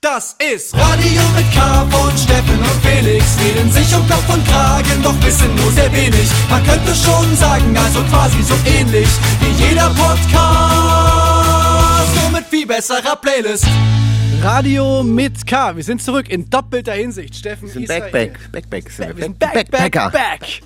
Das 0.00 0.36
ist 0.38 0.74
Radio 0.76 1.22
mit 1.34 1.52
K 1.52 1.84
von 1.90 2.16
Steffen 2.16 2.56
und 2.56 2.84
Felix. 2.86 3.36
Reden 3.44 3.68
sich 3.72 3.92
um 3.96 4.06
Kopf 4.08 4.32
und 4.32 4.46
Kragen, 4.46 5.02
doch 5.02 5.20
wissen 5.24 5.52
nur 5.56 5.72
sehr 5.72 5.92
wenig. 5.92 6.30
Man 6.48 6.62
könnte 6.64 6.94
schon 6.94 7.36
sagen, 7.36 7.76
also 7.76 8.00
quasi 8.04 8.40
so 8.44 8.54
ähnlich 8.64 9.08
wie 9.40 9.64
jeder 9.64 9.90
Podcast. 9.90 10.22
Nur 12.14 12.30
mit 12.30 12.44
viel 12.48 12.64
besserer 12.64 13.16
Playlist. 13.16 13.66
Radio 14.40 15.02
mit 15.02 15.44
K. 15.44 15.74
Wir 15.74 15.82
sind 15.82 16.00
zurück 16.00 16.28
in 16.28 16.48
doppelter 16.48 16.92
Hinsicht. 16.92 17.34
Steffen, 17.34 17.66
Wir 17.66 17.72
sind 17.72 17.82
Israel. 17.82 18.00
Backpack. 18.02 18.52
Backpack 18.52 18.90
sind 18.90 19.08
wir. 19.08 19.16
Wir 19.16 19.24
sind 19.24 19.38
back, 19.40 19.52
back, 19.52 19.70
Backpacker. 19.72 20.10
back. 20.10 20.60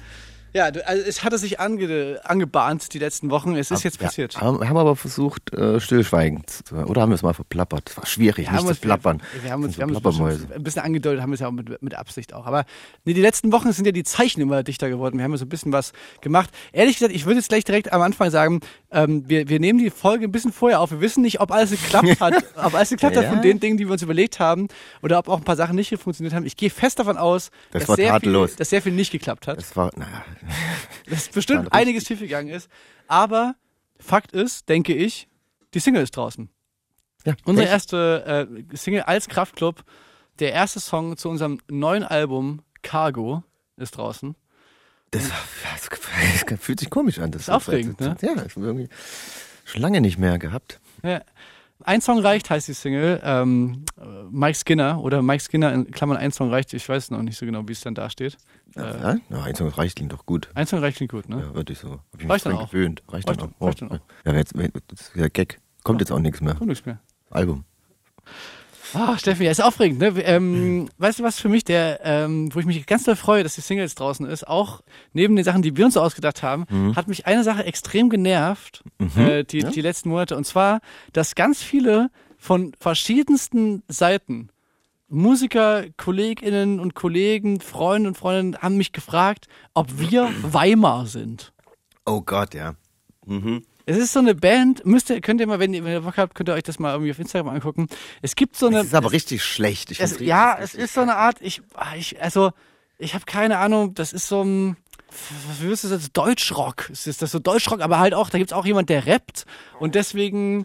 Ja, 0.55 0.65
also 0.65 1.03
es 1.07 1.25
hatte 1.25 1.39
sich 1.39 1.61
ange, 1.61 2.21
angebahnt 2.25 2.93
die 2.93 2.99
letzten 2.99 3.31
Wochen. 3.31 3.57
Es 3.57 3.71
ist 3.71 3.85
jetzt 3.85 3.99
passiert. 3.99 4.35
Ja, 4.35 4.43
haben, 4.43 4.69
haben 4.69 4.77
aber 4.77 4.97
versucht, 4.97 5.53
äh, 5.55 5.81
stillschweigend 5.81 6.51
zu, 6.51 6.75
oder 6.75 7.03
haben 7.03 7.11
wir 7.11 7.15
es 7.15 7.23
mal 7.23 7.33
verplappert? 7.33 7.91
Es 7.91 7.97
war 7.97 8.07
schwierig, 8.07 8.51
nicht 8.51 8.67
zu 8.67 8.75
plappern. 8.75 9.23
Wir 9.43 9.51
haben 9.51 9.65
uns, 9.65 9.75
So 9.75 9.79
wir 9.79 9.85
haben 9.85 9.95
uns 9.95 10.53
ein 10.53 10.63
bisschen 10.63 10.83
angedeutet, 10.83 11.23
haben 11.23 11.31
wir 11.31 11.35
es 11.35 11.41
ja 11.41 11.49
auch 11.49 11.53
mit, 11.53 11.83
mit 11.83 11.95
Absicht 11.95 12.35
auch. 12.35 12.47
Aber 12.47 12.65
nee, 13.05 13.15
die 13.15 13.23
letzten 13.23 13.51
Wochen 13.53 13.73
sind 13.73 13.87
ja 13.87 13.93
die 13.93 14.05
Zeichen 14.05 14.41
immer 14.41 14.63
dichter 14.63 14.91
geworden. 14.91 15.17
Wir 15.17 15.25
haben 15.25 15.33
ja 15.33 15.39
so 15.39 15.47
ein 15.47 15.49
bisschen 15.49 15.73
was 15.73 15.93
gemacht. 16.21 16.51
Ehrlich 16.73 16.97
gesagt, 16.99 17.15
ich 17.15 17.25
würde 17.25 17.39
jetzt 17.39 17.49
gleich 17.49 17.65
direkt 17.65 17.93
am 17.93 18.03
Anfang 18.03 18.31
sagen, 18.31 18.61
ähm, 18.93 19.29
wir, 19.29 19.49
wir 19.49 19.59
nehmen 19.61 19.79
die 19.79 19.91
Folge 19.91 20.25
ein 20.27 20.33
bisschen 20.33 20.53
vorher 20.53 20.81
auf. 20.81 20.91
Wir 20.91 21.01
wissen 21.01 21.23
nicht, 21.23 21.41
ob 21.41 21.51
alles 21.51 21.71
geklappt 21.71 22.21
hat, 22.21 22.35
ob 22.57 22.75
alles 22.75 22.91
geklappt 22.91 23.17
hat 23.17 23.25
Ja. 23.25 23.31
von 23.31 23.43
den 23.43 23.59
Dingen, 23.61 23.77
die 23.77 23.87
wir 23.87 23.93
uns 23.93 24.03
überlegt 24.03 24.39
haben, 24.39 24.69
oder 25.03 25.19
ob 25.19 25.29
auch 25.29 25.39
ein 25.39 25.45
paar 25.45 25.57
Sachen 25.57 25.77
nicht 25.77 25.97
funktioniert 25.99 26.35
haben. 26.35 26.47
Ich 26.47 26.57
gehe 26.57 26.71
fest 26.71 26.99
davon 26.99 27.17
aus, 27.17 27.51
Das 27.71 27.87
dass, 27.87 27.97
sehr 27.97 28.21
viel, 28.21 28.33
dass 28.57 28.71
sehr 28.71 28.83
viel 28.83 28.93
nicht 28.93 29.11
geklappt 29.13 29.47
hat. 29.47 29.59
Es 29.59 29.75
war, 29.77 29.91
naja, 29.97 30.25
dass 31.09 31.29
bestimmt 31.29 31.61
richtig. 31.67 31.73
einiges 31.75 32.05
schiefgegangen 32.07 32.53
ist. 32.53 32.69
Aber 33.09 33.55
Fakt 33.99 34.33
ist, 34.33 34.69
denke 34.69 34.95
ich, 34.95 35.29
die 35.75 35.79
Single 35.81 36.03
ist 36.03 36.17
draußen. 36.17 36.49
ja. 37.25 37.35
Unsere 37.45 37.67
echt? 37.67 37.73
erste 37.73 38.49
äh, 38.71 38.77
Single 38.77 39.03
als 39.03 39.29
Kraftklub, 39.29 39.85
der 40.39 40.53
erste 40.53 40.81
Song 40.81 41.17
zu 41.17 41.29
unserem 41.29 41.59
neuen 41.71 42.03
Album 42.05 42.63
Cargo 42.83 43.43
ist 43.77 43.97
draußen. 43.97 44.35
Das, 45.13 45.29
das, 45.29 46.45
das 46.47 46.61
fühlt 46.61 46.81
sich 46.81 46.91
komisch 46.91 47.19
an. 47.19 47.31
Das 47.31 47.43
Ist 47.43 47.51
aufregend, 47.51 48.01
ne? 48.01 48.17
Ja, 48.21 48.35
das 48.35 48.57
irgendwie 48.57 48.89
schon 49.65 49.83
lange 49.83 50.01
nicht 50.01 50.19
mehr 50.19 50.39
gehabt. 50.39 50.81
Ja. 51.05 51.23
Ein 51.85 52.01
Song 52.01 52.21
reicht, 52.21 52.49
heißt 52.49 52.69
die 52.69 52.75
Single. 52.75 53.21
Ähm, 53.25 53.85
äh, 54.01 54.05
Mike 54.31 54.57
Skinner 54.57 55.03
oder 55.03 55.21
Mike 55.21 55.43
Skinner 55.43 55.73
in 55.73 55.91
Klammern 55.91 56.17
ein 56.17 56.31
Song 56.33 56.51
reicht. 56.51 56.73
Ich 56.75 56.89
weiß 56.89 57.11
noch 57.11 57.23
nicht 57.23 57.37
so 57.37 57.45
genau, 57.45 57.67
wie 57.69 57.73
es 57.73 57.81
dann 57.81 57.95
da 57.95 58.09
steht. 58.09 58.37
Ja, 58.77 59.17
ja 59.29 59.43
ein 59.43 59.55
Song 59.55 59.69
reicht 59.69 59.97
klingt 59.97 60.13
doch 60.13 60.25
gut. 60.25 60.49
Ein 60.55 60.67
Song 60.67 60.79
reicht 60.79 60.97
klingt 60.99 61.13
gut, 61.13 61.29
ne? 61.29 61.41
Ja, 61.41 61.55
wirklich 61.55 61.79
so. 61.79 61.91
Hab 61.91 62.01
ich 62.15 62.21
mich 62.21 62.31
Reicht 62.31 62.47
dann 62.47 62.53
auch. 62.55 62.71
gewöhnt. 62.71 63.03
Reicht, 63.09 63.29
Reicht 63.29 63.43
dann 63.43 63.55
auch. 63.59 63.67
reicht 63.67 63.83
dann 63.83 63.91
auch. 63.91 63.99
Ja, 64.25 64.33
jetzt, 64.35 64.55
das 64.55 65.01
ist 65.01 65.17
wieder 65.17 65.29
Gag. 65.29 65.61
Kommt 65.83 66.01
jetzt 66.01 66.13
auch 66.13 66.21
nichts 66.21 66.41
mehr. 66.41 66.55
Kommt 66.55 66.69
nichts 66.69 66.87
mehr. 66.87 67.01
Album. 67.31 67.65
Ah, 68.95 69.17
Steffi, 69.19 69.45
ja, 69.45 69.51
ist 69.51 69.63
aufregend, 69.63 69.99
ne? 70.01 70.15
Ähm, 70.23 70.89
weißt 70.99 71.19
du 71.21 71.23
was 71.23 71.41
für 71.41 71.49
mich, 71.49 71.65
der, 71.65 72.01
ähm, 72.05 72.55
wo 72.55 72.59
ich 72.61 72.67
mich 72.67 72.85
ganz 72.87 73.05
doll 73.05 73.17
freue, 73.17 73.43
dass 73.43 73.55
die 73.55 73.61
Single 73.61 73.85
jetzt 73.85 73.99
draußen 73.99 74.27
ist, 74.27 74.47
auch 74.47 74.83
neben 75.13 75.35
den 75.37 75.45
Sachen, 75.45 75.63
die 75.63 75.77
wir 75.77 75.85
uns 75.85 75.95
so 75.95 76.01
ausgedacht 76.01 76.43
haben, 76.43 76.67
hat 76.95 77.09
mich 77.09 77.27
eine 77.27 77.45
Sache 77.45 77.65
extrem 77.65 78.11
genervt, 78.11 78.83
äh, 79.17 79.45
die, 79.45 79.65
die 79.65 79.81
letzten 79.81 80.09
Monate. 80.11 80.37
Und 80.37 80.45
zwar, 80.45 80.81
dass 81.13 81.35
ganz 81.35 81.63
viele 81.63 82.11
von 82.37 82.73
verschiedensten 82.79 83.83
Seiten 83.89 84.49
Musiker, 85.09 85.85
KollegInnen 85.99 86.81
und 86.81 86.95
Kollegen, 86.95 87.61
Freunde 87.61 88.09
und 88.09 88.17
Freundinnen 88.17 88.57
haben 88.57 88.79
mich 88.79 88.93
gefragt, 88.93 89.47
ob 89.75 89.99
wir 89.99 90.31
Weimar 90.43 91.07
sind. 91.07 91.53
Oh 92.07 92.23
Gott, 92.23 92.55
ja. 92.55 92.75
Mhm. 93.27 93.63
Es 93.87 93.97
ist 93.97 94.13
so 94.13 94.21
eine 94.21 94.35
Band, 94.35 94.85
müsst 94.87 95.11
ihr, 95.11 95.21
könnt 95.21 95.41
ihr 95.41 95.47
mal, 95.47 95.59
wenn 95.59 95.75
ihr, 95.75 95.85
wenn 95.85 95.93
ihr 95.93 96.01
Bock 96.03 96.17
habt, 96.17 96.35
könnt 96.35 96.49
ihr 96.49 96.55
euch 96.55 96.63
das 96.63 96.79
mal 96.79 96.93
irgendwie 96.93 97.11
auf 97.11 97.19
Instagram 97.19 97.49
angucken. 97.55 97.89
Es 98.21 98.35
gibt 98.37 98.57
so 98.57 98.67
eine. 98.67 98.79
Das 98.79 98.87
ist 98.87 98.95
aber 98.95 99.13
richtig 99.13 99.45
schlecht. 99.45 99.91
Ich 99.91 100.01
Es, 100.01 100.19
ja, 100.21 100.57
es 100.61 100.75
ist 100.75 100.95
so 100.95 101.01
eine 101.01 101.17
Art, 101.17 101.37
ich, 101.41 101.63
ah, 101.75 101.95
ich 101.97 102.23
also, 102.23 102.53
ich 102.99 103.15
habe 103.15 103.25
keine 103.25 103.59
Ahnung, 103.59 103.95
das 103.95 104.13
ist 104.13 104.29
so 104.29 104.43
ein, 104.43 104.77
wie 105.59 105.65
würdest 105.65 105.85
du 105.85 105.89
das, 105.89 106.13
Deutschrock. 106.13 106.89
Es 106.93 107.07
ist 107.07 107.23
das 107.23 107.33
so 107.33 107.39
Deutschrock, 107.39 107.81
aber 107.81 107.99
halt 107.99 108.15
auch, 108.15 108.31
da 108.31 108.39
gibt's 108.39 108.53
auch 108.53 108.65
jemand, 108.65 108.89
der 108.89 109.07
rappt 109.07 109.45
und 109.81 109.95
deswegen, 109.95 110.65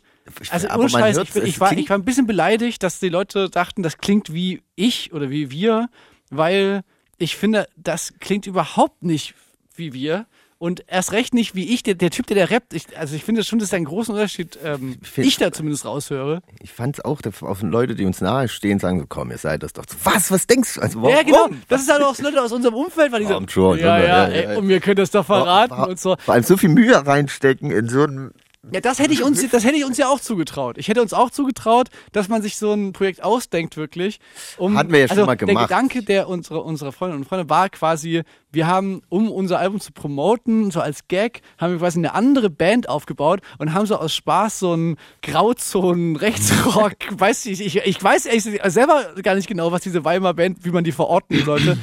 also 0.49 0.67
ohne 0.69 0.89
Scheiß, 0.89 1.17
ich, 1.17 1.33
bin- 1.33 1.43
es 1.43 1.49
ich, 1.49 1.59
war, 1.59 1.73
ich 1.73 1.89
war 1.89 1.97
ein 1.97 2.05
bisschen 2.05 2.27
beleidigt, 2.27 2.83
dass 2.83 2.99
die 2.99 3.09
Leute 3.09 3.49
dachten, 3.49 3.81
das 3.83 3.97
klingt 3.97 4.31
wie 4.31 4.61
ich 4.75 5.11
oder 5.13 5.29
wie 5.29 5.49
wir, 5.51 5.89
weil 6.29 6.83
ich 7.17 7.35
finde, 7.35 7.67
das 7.75 8.13
klingt 8.19 8.45
überhaupt 8.45 9.01
nicht 9.03 9.33
wie 9.75 9.93
wir. 9.93 10.27
Und 10.59 10.83
erst 10.87 11.11
recht 11.11 11.35
nicht 11.35 11.53
wie 11.53 11.71
ich, 11.71 11.83
der, 11.83 11.93
der 11.93 12.09
Typ, 12.09 12.25
der 12.27 12.35
da 12.37 12.45
rappt. 12.45 12.73
Ich, 12.73 12.97
also 12.97 13.15
ich 13.15 13.23
finde 13.23 13.43
schon, 13.43 13.59
das 13.59 13.67
ist 13.69 13.73
ein 13.75 13.85
großen 13.85 14.13
Unterschied, 14.13 14.57
ähm, 14.63 14.97
find- 15.03 15.27
ich 15.27 15.37
da 15.37 15.51
zumindest 15.51 15.85
raushöre. 15.85 16.41
Ich 16.61 16.73
fand's 16.73 16.99
auch, 16.99 17.21
dass 17.21 17.43
auf 17.43 17.61
Leute, 17.61 17.93
die 17.93 18.05
uns 18.05 18.21
nahe 18.21 18.47
stehen, 18.47 18.79
sagen 18.79 18.99
so, 18.99 19.05
komm, 19.07 19.29
ihr 19.29 19.37
seid 19.37 19.61
das 19.61 19.73
doch. 19.73 19.85
Was, 20.03 20.31
was 20.31 20.47
denkst 20.47 20.75
du? 20.75 20.81
Also, 20.81 21.01
warum? 21.01 21.15
Ja, 21.15 21.21
genau. 21.21 21.47
Das 21.69 21.81
ist 21.81 21.91
halt 21.91 22.01
auch 22.01 22.15
so 22.15 22.23
Leute 22.23 22.41
aus 22.41 22.51
unserem 22.51 22.73
Umfeld, 22.73 23.11
weil 23.11 23.19
die 23.19 23.25
so, 23.27 23.33
Warum 23.33 23.47
schon, 23.49 23.77
ja, 23.77 23.97
immer, 23.97 24.07
ja, 24.07 24.27
ja, 24.29 24.33
ey, 24.33 24.43
ja. 24.53 24.57
und 24.57 24.67
wir 24.67 24.79
können 24.79 24.95
das 24.95 25.11
doch 25.11 25.25
verraten 25.25 25.75
Vor- 25.75 25.89
und 25.89 25.99
so. 25.99 26.15
Vor 26.17 26.33
allem 26.33 26.43
so 26.43 26.57
viel 26.57 26.69
Mühe 26.69 27.05
reinstecken 27.05 27.69
in 27.69 27.87
so 27.89 28.03
ein. 28.05 28.31
Ja, 28.71 28.81
das 28.81 28.99
hätte 28.99 29.13
ich 29.13 29.23
uns, 29.23 29.47
das 29.49 29.63
hätte 29.63 29.75
ich 29.77 29.85
uns 29.85 29.97
ja 29.97 30.09
auch 30.09 30.19
zugetraut. 30.19 30.77
Ich 30.77 30.87
hätte 30.87 31.01
uns 31.01 31.13
auch 31.13 31.29
zugetraut, 31.29 31.87
dass 32.11 32.27
man 32.27 32.41
sich 32.41 32.57
so 32.57 32.73
ein 32.73 32.93
Projekt 32.93 33.23
ausdenkt 33.23 33.77
wirklich. 33.77 34.19
Um, 34.57 34.77
Hatten 34.77 34.91
wir 34.91 34.99
ja 34.99 35.07
schon 35.07 35.17
also 35.17 35.25
mal 35.25 35.35
Der 35.35 35.47
gemacht. 35.47 35.69
Gedanke 35.69 36.03
der 36.03 36.27
unserer 36.27 36.65
unserer 36.65 36.91
Freundinnen 36.91 37.23
und 37.23 37.27
Freunde 37.27 37.49
war 37.49 37.69
quasi, 37.69 38.23
wir 38.51 38.67
haben, 38.67 39.01
um 39.09 39.31
unser 39.31 39.59
Album 39.59 39.79
zu 39.79 39.91
promoten, 39.91 40.71
so 40.71 40.79
als 40.79 41.07
Gag, 41.07 41.41
haben 41.57 41.73
wir 41.73 41.79
quasi 41.79 41.99
eine 41.99 42.13
andere 42.13 42.49
Band 42.49 42.89
aufgebaut 42.89 43.41
und 43.57 43.73
haben 43.73 43.85
so 43.85 43.97
aus 43.97 44.13
Spaß 44.13 44.59
so 44.59 44.73
einen 44.73 44.97
Grauzonen 45.21 46.15
Rechtsrock, 46.17 46.95
weiß 47.11 47.45
ich, 47.47 47.61
ich, 47.61 47.77
ich 47.77 48.03
weiß 48.03 48.25
ehrlich 48.25 48.43
selber 48.65 49.13
gar 49.21 49.35
nicht 49.35 49.47
genau, 49.47 49.71
was 49.71 49.81
diese 49.81 50.03
Weimar 50.03 50.33
Band, 50.33 50.63
wie 50.63 50.71
man 50.71 50.83
die 50.83 50.91
verorten 50.91 51.43
sollte. 51.45 51.77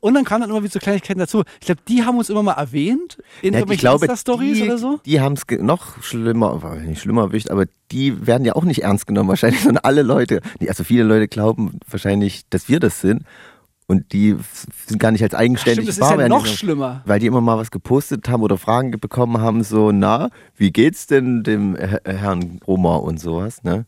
Und 0.00 0.14
dann 0.14 0.24
kamen 0.24 0.40
dann 0.40 0.50
immer 0.50 0.62
wieder 0.62 0.72
so 0.72 0.78
Kleinigkeiten 0.78 1.18
dazu. 1.18 1.42
Ich 1.60 1.66
glaube, 1.66 1.82
die 1.86 2.04
haben 2.04 2.16
uns 2.16 2.30
immer 2.30 2.42
mal 2.42 2.52
erwähnt 2.54 3.18
in 3.42 3.52
Ja, 3.52 3.58
ich 3.60 3.60
irgendwelchen 3.60 3.80
glaube, 3.80 4.06
Insta-Stories 4.06 4.56
die, 4.58 4.62
oder 4.64 4.78
so. 4.78 5.00
die 5.04 5.20
haben 5.20 5.34
es 5.34 5.42
noch 5.60 6.02
schlimmer, 6.02 6.74
nicht 6.86 7.02
schlimmer 7.02 7.22
erwischt, 7.22 7.50
aber 7.50 7.66
die 7.92 8.26
werden 8.26 8.44
ja 8.46 8.54
auch 8.56 8.64
nicht 8.64 8.82
ernst 8.82 9.06
genommen 9.06 9.28
wahrscheinlich, 9.28 9.60
sondern 9.62 9.84
alle 9.84 10.02
Leute, 10.02 10.40
also 10.66 10.84
viele 10.84 11.02
Leute 11.04 11.28
glauben 11.28 11.78
wahrscheinlich, 11.88 12.42
dass 12.48 12.68
wir 12.68 12.80
das 12.80 13.00
sind 13.02 13.24
und 13.86 14.12
die 14.14 14.36
sind 14.86 14.98
gar 15.00 15.10
nicht 15.10 15.22
als 15.22 15.34
eigenständig 15.34 15.82
Stimmt, 15.90 16.00
das 16.00 16.10
ist 16.12 16.18
ja 16.20 16.28
noch 16.28 16.46
die- 16.46 16.56
schlimmer. 16.56 17.02
Weil 17.04 17.18
die 17.20 17.26
immer 17.26 17.40
mal 17.42 17.58
was 17.58 17.70
gepostet 17.70 18.28
haben 18.28 18.42
oder 18.42 18.56
Fragen 18.56 18.92
bekommen 18.92 19.38
haben, 19.38 19.62
so, 19.64 19.92
na, 19.92 20.30
wie 20.56 20.70
geht's 20.72 21.08
denn 21.08 21.42
dem 21.42 21.76
Herr- 21.76 22.00
Herrn 22.06 22.58
Brummer 22.60 23.02
und 23.02 23.20
sowas, 23.20 23.62
ne? 23.64 23.84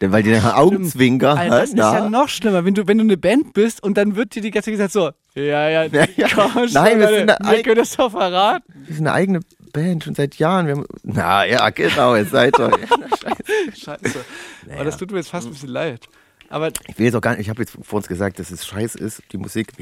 Denn 0.00 0.12
weil 0.12 0.22
die 0.22 0.32
dann 0.32 0.44
Augenzwinker, 0.44 1.36
Alter, 1.36 1.60
das 1.60 1.70
ist 1.70 1.78
ja 1.78 2.00
na? 2.00 2.10
noch 2.10 2.28
schlimmer, 2.28 2.64
wenn 2.64 2.74
du, 2.74 2.86
wenn 2.86 2.98
du 2.98 3.04
eine 3.04 3.16
Band 3.16 3.52
bist 3.52 3.82
und 3.82 3.96
dann 3.96 4.16
wird 4.16 4.34
dir 4.34 4.42
die 4.42 4.50
ganze 4.50 4.66
Zeit 4.70 4.74
gesagt 4.74 4.92
so, 4.92 5.10
ja, 5.34 5.68
ja, 5.68 5.84
Ja, 5.84 6.06
ja. 6.16 6.28
komm 6.34 6.52
schon, 6.52 6.72
Nein, 6.72 7.00
wir 7.00 7.08
sind 7.08 7.30
eine 7.30 7.56
wir 7.56 7.62
können 7.62 7.76
das 7.76 7.96
doch 7.96 8.10
verraten. 8.10 8.64
Wir 8.86 8.96
sind 8.96 9.06
eine 9.06 9.16
eigene 9.16 9.40
Band 9.72 10.04
schon 10.04 10.14
seit 10.14 10.36
Jahren. 10.36 10.66
Wir 10.66 10.76
haben, 10.76 10.86
na 11.02 11.44
ja, 11.44 11.70
genau, 11.70 12.14
ihr 12.14 12.24
seid 12.24 12.58
doch. 12.58 12.70
Scheiße. 13.74 14.24
Aber 14.72 14.84
das 14.84 14.96
tut 14.96 15.10
mir 15.10 15.18
jetzt 15.18 15.30
fast 15.30 15.46
ein 15.46 15.52
bisschen 15.52 15.70
leid. 15.70 16.06
Aber 16.54 16.68
Ich 16.86 16.96
will 16.98 17.06
jetzt 17.06 17.16
auch 17.16 17.20
gar 17.20 17.32
nicht, 17.32 17.40
ich 17.40 17.48
habe 17.48 17.60
jetzt 17.62 17.76
vor 17.82 17.96
uns 17.96 18.06
gesagt, 18.06 18.38
dass 18.38 18.52
es 18.52 18.64
scheiße 18.64 18.96
ist, 18.96 19.22
die 19.32 19.38
Musik. 19.38 19.72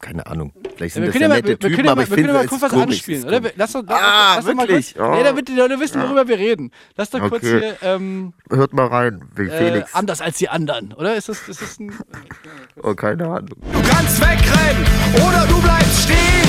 Keine 0.00 0.26
Ahnung. 0.26 0.52
Vielleicht 0.74 0.94
sind 0.94 1.02
wir 1.02 1.08
das 1.08 1.12
können 1.12 1.22
ja 1.22 1.28
ja 1.28 1.28
mal, 1.28 1.34
nette 1.36 1.48
wir, 1.48 1.50
wir 1.50 1.58
Typen, 1.58 1.74
können 1.76 1.84
ja 1.86 1.92
aber 1.92 2.00
mal, 2.00 2.04
ich 2.04 2.10
wir 2.10 2.16
können 2.16 2.26
finde, 2.28 2.32
ja 2.32 2.38
mal 2.38 2.44
es 2.44 2.50
kurz 2.50 2.62
was 2.62 2.70
komisch. 2.72 2.96
anspielen, 2.96 3.24
oder? 3.24 3.40
Lass 3.56 3.72
doch, 3.72 3.82
Ah, 3.88 4.36
lass 4.36 4.44
doch 4.46 4.54
mal 4.54 4.66
wirklich? 4.68 4.94
kurz, 4.94 5.06
Oh. 5.06 5.14
nee, 5.16 5.22
damit 5.22 5.48
die 5.48 5.52
Leute 5.54 5.78
wissen, 5.80 6.00
worüber 6.02 6.26
wir 6.26 6.38
reden. 6.38 6.70
Lass 6.96 7.10
doch 7.10 7.20
kurz 7.28 7.44
Okay. 7.44 7.60
hier, 7.60 7.76
ähm, 7.82 8.32
Hört 8.50 8.72
mal 8.72 8.86
rein, 8.86 9.22
wie 9.36 9.48
äh, 9.48 9.50
Felix. 9.58 9.94
anders 9.94 10.22
als 10.22 10.38
die 10.38 10.48
anderen, 10.48 10.94
oder? 10.94 11.14
Ist 11.14 11.28
das, 11.28 11.46
ist 11.46 11.60
das 11.60 11.78
ein, 11.78 11.92
oh, 12.82 12.94
keine 12.94 13.24
Ahnung. 13.26 13.48
Du 13.48 13.82
kannst 13.86 14.18
wegrennen 14.20 14.86
oder 15.16 15.46
du 15.46 15.60
bleibst 15.60 16.04
stehen. 16.04 16.48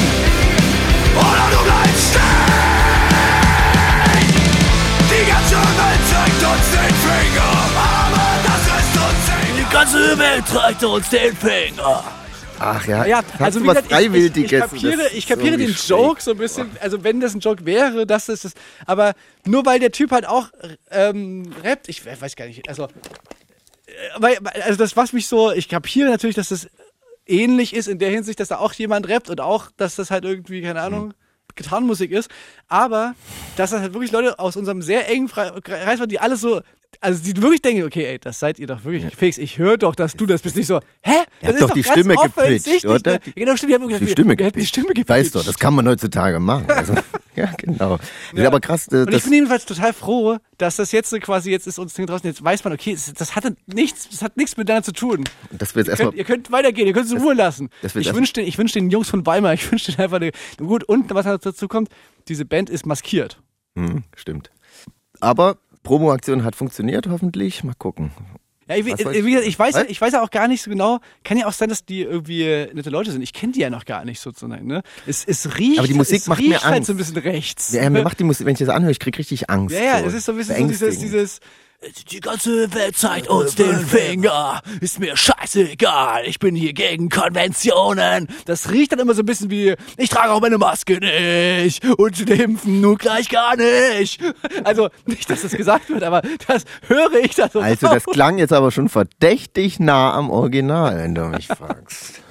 Oder 1.18 1.50
du 1.52 1.64
bleibst 1.66 2.12
stehen. 2.12 2.85
Ganze 9.86 10.18
Welt 10.18 10.48
zeigt 10.48 10.84
uns 10.84 11.10
den 11.10 11.36
Finger. 11.36 12.04
Ach 12.58 12.88
ja, 12.88 13.06
Ja, 13.06 13.18
hast 13.34 13.42
also 13.42 13.60
du 13.60 13.66
wie 13.66 13.70
gesagt, 13.70 13.92
ich, 13.92 14.14
ich, 14.14 14.38
ich 14.38 14.52
kapiere, 14.52 15.04
Das 15.04 15.14
ich 15.14 15.28
kapiere 15.28 15.58
den 15.58 15.74
schräg. 15.74 15.90
Joke 15.90 16.22
so 16.22 16.32
ein 16.32 16.38
bisschen, 16.38 16.72
also 16.80 17.04
wenn 17.04 17.20
das 17.20 17.36
ein 17.36 17.40
Joke 17.40 17.66
wäre, 17.66 18.08
das 18.08 18.28
ist 18.30 18.46
es, 18.46 18.54
aber 18.88 19.14
nur 19.46 19.64
weil 19.66 19.80
der 19.80 19.92
Typ 19.92 20.12
halt 20.12 20.26
auch 20.28 20.50
ähm, 20.90 21.54
rappt, 21.64 21.88
ich 21.90 22.04
weiß 22.04 22.36
gar 22.36 22.48
nicht, 22.48 22.68
also, 22.68 22.86
äh, 22.86 22.90
weil, 24.18 24.38
also 24.64 24.78
das 24.80 24.98
was 24.98 25.14
mich 25.14 25.28
so, 25.28 25.52
ich 25.52 25.70
kapiere 25.70 26.10
natürlich, 26.10 26.36
dass 26.36 26.50
das 26.50 26.68
ähnlich 27.28 27.76
ist 27.76 27.88
in 27.88 28.00
der 28.00 28.10
Hinsicht, 28.10 28.40
dass 28.40 28.48
da 28.48 28.58
auch 28.58 28.74
jemand 28.74 29.08
rappt 29.08 29.30
und 29.30 29.40
auch, 29.40 29.70
dass 29.78 29.96
das 29.96 30.10
halt 30.10 30.26
irgendwie, 30.26 30.64
keine 30.64 30.82
Ahnung, 30.82 31.14
Gitarrenmusik 31.56 32.12
ist, 32.12 32.30
aber 32.68 33.14
dass 33.56 33.70
das 33.72 33.82
halt 33.82 33.94
wirklich 33.94 34.12
Leute 34.12 34.40
aus 34.40 34.56
unserem 34.56 34.82
sehr 34.82 35.10
engen 35.10 35.28
Kreis 35.28 36.00
waren, 36.00 36.10
die 36.10 36.20
alle 36.20 36.38
so 36.38 36.62
also 37.02 37.24
die 37.24 37.42
wirklich 37.42 37.62
denken, 37.62 37.84
okay, 37.84 38.06
ey, 38.06 38.20
das 38.20 38.40
seid 38.40 38.60
ihr 38.60 38.68
doch 38.68 38.84
wirklich. 38.84 39.16
Felix, 39.16 39.38
ich 39.38 39.58
höre 39.58 39.78
doch, 39.78 39.96
dass 39.96 40.14
du 40.16 40.26
das 40.26 40.42
bist. 40.42 40.56
Nicht 40.56 40.68
so, 40.68 40.80
hä? 41.02 41.12
Ihr 41.12 41.26
Das 41.42 41.50
habt 41.52 41.62
doch 41.62 41.72
die 41.72 41.82
ganz 41.82 41.92
Stimme 42.00 42.16
gepitcht, 42.16 42.38
offensichtlich, 42.38 42.88
oder? 42.88 43.12
ne? 43.14 43.20
Genau, 43.36 43.56
stimmt. 43.56 43.70
Die, 43.72 43.76
haben 43.76 43.88
gesagt, 43.88 44.02
Die 44.06 44.12
Stimme 44.12 44.38
wir 44.38 44.52
die 44.52 44.66
Stimme 44.66 44.88
gepitcht. 44.88 45.10
Weißt 45.10 45.36
du, 45.36 45.40
das 45.40 45.58
kann 45.60 45.74
man 45.76 45.88
heutzutage 45.88 46.40
machen. 46.40 46.70
Also, 46.70 46.94
ja, 47.36 47.52
genau. 47.58 47.98
Ja. 48.34 48.48
Aber 48.48 48.60
krass, 48.60 48.88
äh, 48.88 48.98
Und 48.98 49.10
ich 49.10 49.16
das, 49.16 49.24
bin 49.24 49.34
jedenfalls 49.34 49.66
total 49.66 49.94
froh, 49.94 50.38
dass 50.58 50.76
das 50.78 50.92
jetzt 50.92 51.10
so 51.10 51.18
quasi 51.20 51.52
jetzt 51.52 51.68
ist 51.68 51.80
uns 51.80 51.94
Ding 51.94 52.06
draußen. 52.08 52.28
Jetzt 52.28 52.44
weiß 52.44 52.64
man, 52.64 52.74
okay, 52.74 52.98
das 53.18 53.36
hatte 53.36 53.56
nichts, 53.68 54.10
das 54.10 54.22
hat 54.22 54.38
nichts 54.38 54.58
miteinander 54.58 54.84
zu 54.86 54.94
tun. 54.94 55.24
dass 55.52 55.76
wir 55.76 55.82
jetzt 55.82 55.88
Ihr 55.88 55.92
erstmal 55.92 56.10
könnt, 56.12 56.18
ihr 56.18 56.26
könnt 56.26 56.52
weitergehen, 56.52 56.88
ihr 56.88 56.94
könnt 56.94 57.08
es 57.08 57.12
in 57.12 57.20
Ruhe 57.20 57.34
lassen. 57.34 57.70
das 57.82 57.96
wird 57.96 58.06
Ich 58.06 58.14
wünsche 58.14 58.34
den, 58.34 58.46
ich 58.48 58.58
wünsch 58.58 58.72
den 58.72 58.90
Jungs 58.90 59.10
von 59.10 59.26
Weimar, 59.26 59.54
ich 59.54 59.70
wünsche 59.72 59.92
denen 59.92 60.04
einfach 60.04 60.18
eine, 60.18 60.32
gut. 60.58 60.84
Und 60.84 61.14
was 61.14 61.26
dazu 61.42 61.68
kommt, 61.68 61.90
diese 62.28 62.46
Band 62.46 62.70
ist 62.70 62.86
maskiert. 62.86 63.42
Hm, 63.78 64.04
stimmt. 64.16 64.52
Aber 65.20 65.58
Promo-Aktion 65.86 66.44
hat 66.44 66.56
funktioniert, 66.56 67.08
hoffentlich. 67.08 67.64
Mal 67.64 67.74
gucken. 67.78 68.12
Ja, 68.68 68.76
ich, 68.76 68.88
ich, 68.88 68.98
gesagt, 68.98 69.16
ich 69.16 69.60
weiß, 69.60 69.76
ich 69.88 70.02
weiß 70.02 70.14
ja 70.14 70.24
auch 70.24 70.32
gar 70.32 70.48
nicht 70.48 70.64
so 70.64 70.72
genau. 70.72 71.00
Kann 71.24 71.38
ja 71.38 71.46
auch 71.46 71.54
sein, 71.54 71.70
dass 71.70 71.86
die 71.86 72.02
irgendwie 72.02 72.68
nette 72.74 72.90
Leute 72.90 73.12
sind. 73.12 73.22
Ich 73.22 73.32
kenne 73.32 73.54
die 73.54 73.60
ja 73.60 73.70
noch 73.70 73.86
gar 73.86 74.06
nicht 74.06 74.20
sozusagen. 74.20 74.66
Ne? 74.66 74.82
Es, 75.06 75.24
es 75.24 75.60
riecht, 75.60 75.78
Aber 75.78 75.88
die 75.88 75.94
Musik 75.94 76.22
es 76.22 76.28
macht 76.28 76.40
riecht 76.40 76.50
mir 76.50 76.64
halt 76.64 76.78
Angst. 76.78 76.88
so 76.88 76.94
ein 76.94 76.98
bisschen 76.98 77.18
rechts. 77.18 77.74
Ja, 77.74 77.88
mir 77.92 78.02
macht 78.04 78.20
die 78.20 78.24
Musik, 78.24 78.48
wenn 78.48 78.54
ich 78.54 78.60
das 78.60 78.70
anhöre, 78.70 78.92
ich 78.92 79.00
krieg 79.00 79.16
richtig 79.20 79.52
Angst. 79.52 79.76
Ja, 79.76 79.84
ja, 79.84 80.00
so. 80.00 80.08
es 80.08 80.14
ist 80.16 80.26
so 80.26 80.32
ein 80.32 80.38
bisschen 80.40 80.58
so 80.58 80.68
dieses, 80.68 81.00
dieses, 81.00 81.40
die 82.12 82.20
ganze 82.20 82.74
Welt 82.74 82.98
zeigt 82.98 83.28
uns 83.28 83.56
den 83.56 83.80
Finger, 83.80 84.62
ist 84.82 85.00
mir 85.00 85.16
scheißegal, 85.16 86.24
ich 86.26 86.40
bin 86.40 86.56
hier 86.56 86.74
gegen 86.74 87.10
Konventionen. 87.10 88.28
Das 88.46 88.72
riecht 88.72 88.92
dann 88.92 89.00
immer 89.00 89.14
so 89.14 89.22
ein 89.22 89.26
bisschen 89.26 89.50
wie, 89.50 89.76
ich 89.98 90.10
trage 90.10 90.32
auch 90.32 90.42
meine 90.42 90.58
Maske 90.58 91.00
nicht 91.00 91.86
und 91.98 92.30
impfen 92.30 92.82
nur 92.82 92.98
gleich 92.98 93.30
gar 93.30 93.56
nicht. 93.56 94.20
Also, 94.64 94.90
nicht, 95.06 95.30
dass 95.30 95.42
das 95.44 95.52
gesagt 95.52 95.90
wird, 95.90 96.04
aber 96.04 96.22
das 96.48 96.64
höre 96.88 97.14
ich 97.24 97.36
da 97.36 97.50
so 97.50 97.60
Also 97.60 97.88
das 97.88 98.06
klang 98.06 98.38
jetzt 98.38 98.54
aber 98.54 98.72
schon 98.72 98.90
verdächtig 98.90 99.80
nah 99.80 100.14
am 100.14 100.32
Original, 100.32 100.98
wenn 100.98 101.14
du 101.14 101.26
mich 101.26 101.48
fragst. 101.48 102.22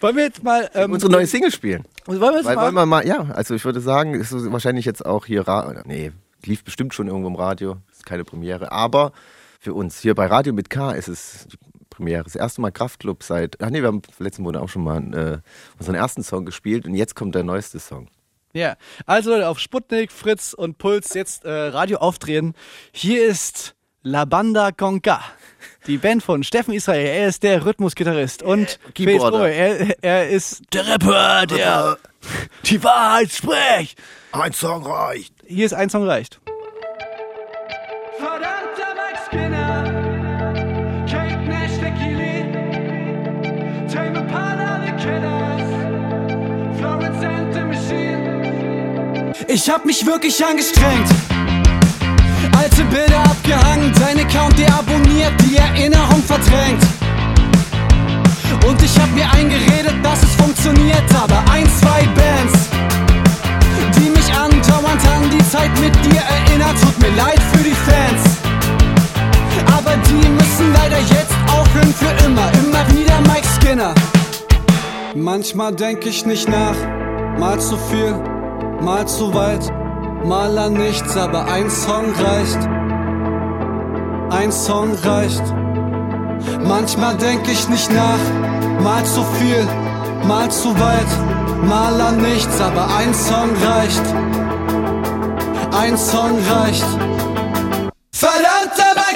Wollen 0.00 0.16
wir 0.16 0.24
jetzt 0.24 0.42
mal, 0.42 0.68
ähm, 0.74 0.92
Unsere 0.92 1.10
neue 1.10 1.26
Single 1.26 1.50
spielen. 1.50 1.84
wollen 2.04 2.20
wir 2.20 2.36
jetzt 2.36 2.44
Weil 2.44 2.56
mal, 2.56 2.64
wollen 2.64 2.74
wir 2.74 2.86
mal, 2.86 3.06
ja, 3.06 3.26
also 3.32 3.54
ich 3.54 3.64
würde 3.64 3.80
sagen, 3.80 4.14
ist 4.14 4.32
wahrscheinlich 4.52 4.84
jetzt 4.84 5.06
auch 5.06 5.24
hier, 5.24 5.48
Ra 5.48 5.68
oder 5.68 5.82
nee, 5.86 6.12
lief 6.44 6.64
bestimmt 6.64 6.94
schon 6.94 7.08
irgendwo 7.08 7.28
im 7.28 7.36
Radio, 7.36 7.78
ist 7.90 8.06
keine 8.06 8.24
Premiere, 8.24 8.72
aber 8.72 9.12
für 9.60 9.74
uns 9.74 10.00
hier 10.00 10.14
bei 10.14 10.26
Radio 10.26 10.52
mit 10.52 10.70
K 10.70 10.92
ist 10.92 11.08
es 11.08 11.48
die 11.50 11.56
Premiere. 11.90 12.24
Das 12.24 12.36
erste 12.36 12.60
Mal 12.60 12.70
Kraftclub 12.70 13.22
seit, 13.22 13.60
ach 13.62 13.70
nee, 13.70 13.80
wir 13.80 13.88
haben 13.88 14.02
letzten 14.18 14.42
Monat 14.42 14.62
auch 14.62 14.68
schon 14.68 14.84
mal 14.84 14.98
äh, 15.14 15.38
unseren 15.78 15.94
ersten 15.94 16.22
Song 16.22 16.44
gespielt 16.44 16.86
und 16.86 16.94
jetzt 16.94 17.16
kommt 17.16 17.34
der 17.34 17.42
neueste 17.42 17.78
Song. 17.78 18.08
Ja, 18.52 18.76
also 19.04 19.30
Leute, 19.30 19.48
auf 19.48 19.58
Sputnik, 19.58 20.12
Fritz 20.12 20.54
und 20.54 20.78
Puls 20.78 21.14
jetzt 21.14 21.44
äh, 21.44 21.50
Radio 21.50 21.98
aufdrehen. 21.98 22.54
Hier 22.92 23.26
ist 23.26 23.74
La 24.02 24.24
Banda 24.24 24.72
Conca, 24.72 25.20
die 25.86 25.98
Band 25.98 26.22
von 26.22 26.42
Steffen 26.42 26.72
Israel. 26.72 27.06
Er 27.06 27.28
ist 27.28 27.42
der 27.42 27.66
Rhythmusgitarrist 27.66 28.42
und 28.42 28.78
Felix 28.94 29.22
Keyboarder. 29.22 29.50
Er, 29.50 30.02
er 30.02 30.28
ist 30.30 30.62
der 30.72 30.86
Rapper, 30.86 31.46
der 31.46 31.98
die 32.64 32.82
Wahrheit 32.82 33.30
spricht. 33.32 33.98
Ein 34.32 34.52
Song 34.52 34.84
reicht. 34.86 35.32
Hier 35.46 35.66
ist 35.66 35.72
ein 35.72 35.88
Song 35.90 36.06
reicht. 36.06 36.40
Verdammter 38.18 38.94
Max 38.96 39.26
Skinner, 39.28 39.84
Kate 41.08 41.36
Nash, 41.48 41.80
Vicky 41.80 42.14
Lee, 42.14 42.44
Tame 43.92 44.18
Impala, 44.18 44.80
The 44.84 44.92
Killers, 45.02 45.68
Florence 46.78 47.24
and 47.24 47.54
the 47.54 47.60
Machine. 47.60 49.32
Ich 49.48 49.70
hab 49.70 49.84
mich 49.84 50.04
wirklich 50.04 50.44
angestrengt. 50.44 51.08
Alte 52.56 52.84
Bilder 52.84 53.22
abgehangen, 53.22 53.92
dein 53.98 54.18
Account 54.26 54.58
deabonniert, 54.58 55.32
die 55.42 55.56
Erinnerung 55.56 56.22
verdrängt. 56.22 56.82
Und 58.68 58.82
ich 58.82 58.98
hab 58.98 59.10
mir 59.12 59.30
eingeredet, 59.32 59.94
dass 60.02 60.22
es 60.22 60.34
funktioniert, 60.34 61.04
aber 61.14 61.38
ein, 61.50 61.66
zwei 61.80 62.02
Bands 62.14 62.66
die 63.96 64.10
mich 64.10 64.32
andauernd 64.34 65.02
an 65.08 65.30
die 65.30 65.44
Zeit 65.44 65.70
mit 65.80 65.94
dir 66.04 66.20
erinnert. 66.20 66.80
Tut 66.80 66.98
mir 67.00 67.14
leid 67.16 67.40
für 67.52 67.62
die 67.62 67.74
Fans. 67.74 68.22
Aber 69.76 69.96
die 69.96 70.28
müssen 70.28 70.72
leider 70.72 70.98
jetzt 70.98 71.34
aufhören 71.56 71.94
für 71.94 72.24
immer. 72.24 72.50
Immer 72.52 72.88
wieder 72.96 73.20
Mike 73.32 73.46
Skinner. 73.60 73.94
Manchmal 75.14 75.74
denk 75.74 76.06
ich 76.06 76.26
nicht 76.26 76.48
nach. 76.48 76.76
Mal 77.38 77.58
zu 77.60 77.76
viel, 77.76 78.14
mal 78.80 79.06
zu 79.06 79.32
weit. 79.34 79.72
Mal 80.24 80.58
an 80.58 80.74
nichts, 80.74 81.16
aber 81.16 81.46
ein 81.46 81.70
Song 81.70 82.12
reicht. 82.12 82.58
Ein 84.30 84.50
Song 84.50 84.94
reicht. 85.04 85.42
Manchmal 86.64 87.16
denk 87.16 87.48
ich 87.48 87.68
nicht 87.68 87.90
nach. 87.92 88.18
Mal 88.82 89.04
zu 89.04 89.22
viel, 89.38 89.66
mal 90.26 90.50
zu 90.50 90.78
weit. 90.78 91.10
Mal 91.62 92.00
an 92.00 92.20
nichts, 92.22 92.60
aber 92.60 92.88
ein 92.96 93.14
Song 93.14 93.50
reicht. 93.64 94.02
Ein 95.72 95.96
Song 95.96 96.38
reicht. 96.50 96.86
Verdammter 98.12 98.94
Mike 98.94 99.15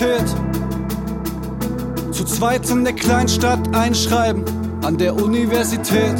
Normalität. 0.00 0.26
Zu 2.12 2.24
zweit 2.24 2.68
in 2.68 2.84
der 2.84 2.94
Kleinstadt 2.94 3.74
einschreiben 3.74 4.44
an 4.82 4.98
der 4.98 5.14
Universität. 5.14 6.16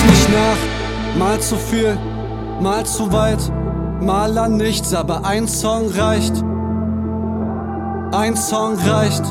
Ich 0.00 0.10
nicht 0.10 0.28
nach, 0.30 1.18
mal 1.18 1.40
zu 1.40 1.56
viel, 1.56 1.98
mal 2.60 2.84
zu 2.84 3.12
weit, 3.12 3.40
mal 4.00 4.36
an 4.38 4.56
nichts, 4.56 4.94
aber 4.94 5.24
ein 5.24 5.48
Song 5.48 5.90
reicht. 5.90 6.42
Ein 8.12 8.36
Song 8.36 8.76
reicht. 8.78 9.22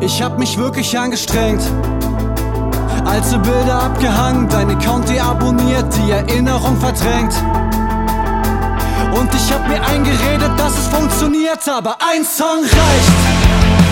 Ich 0.00 0.22
hab 0.22 0.38
mich 0.38 0.58
wirklich 0.58 0.98
angestrengt. 0.98 1.62
Alte 3.04 3.38
Bilder 3.38 3.82
abgehangen, 3.82 4.48
dein 4.48 4.70
Account 4.70 5.08
deabonniert, 5.08 5.86
die 5.96 6.10
Erinnerung 6.10 6.76
verdrängt. 6.78 7.34
Und 9.12 9.34
ich 9.34 9.52
hab 9.52 9.68
mir 9.68 9.82
eingeredet, 9.84 10.52
dass 10.58 10.78
es 10.78 10.86
funktioniert, 10.88 11.68
aber 11.68 11.96
ein 12.12 12.24
Song 12.24 12.60
reicht. 12.60 13.89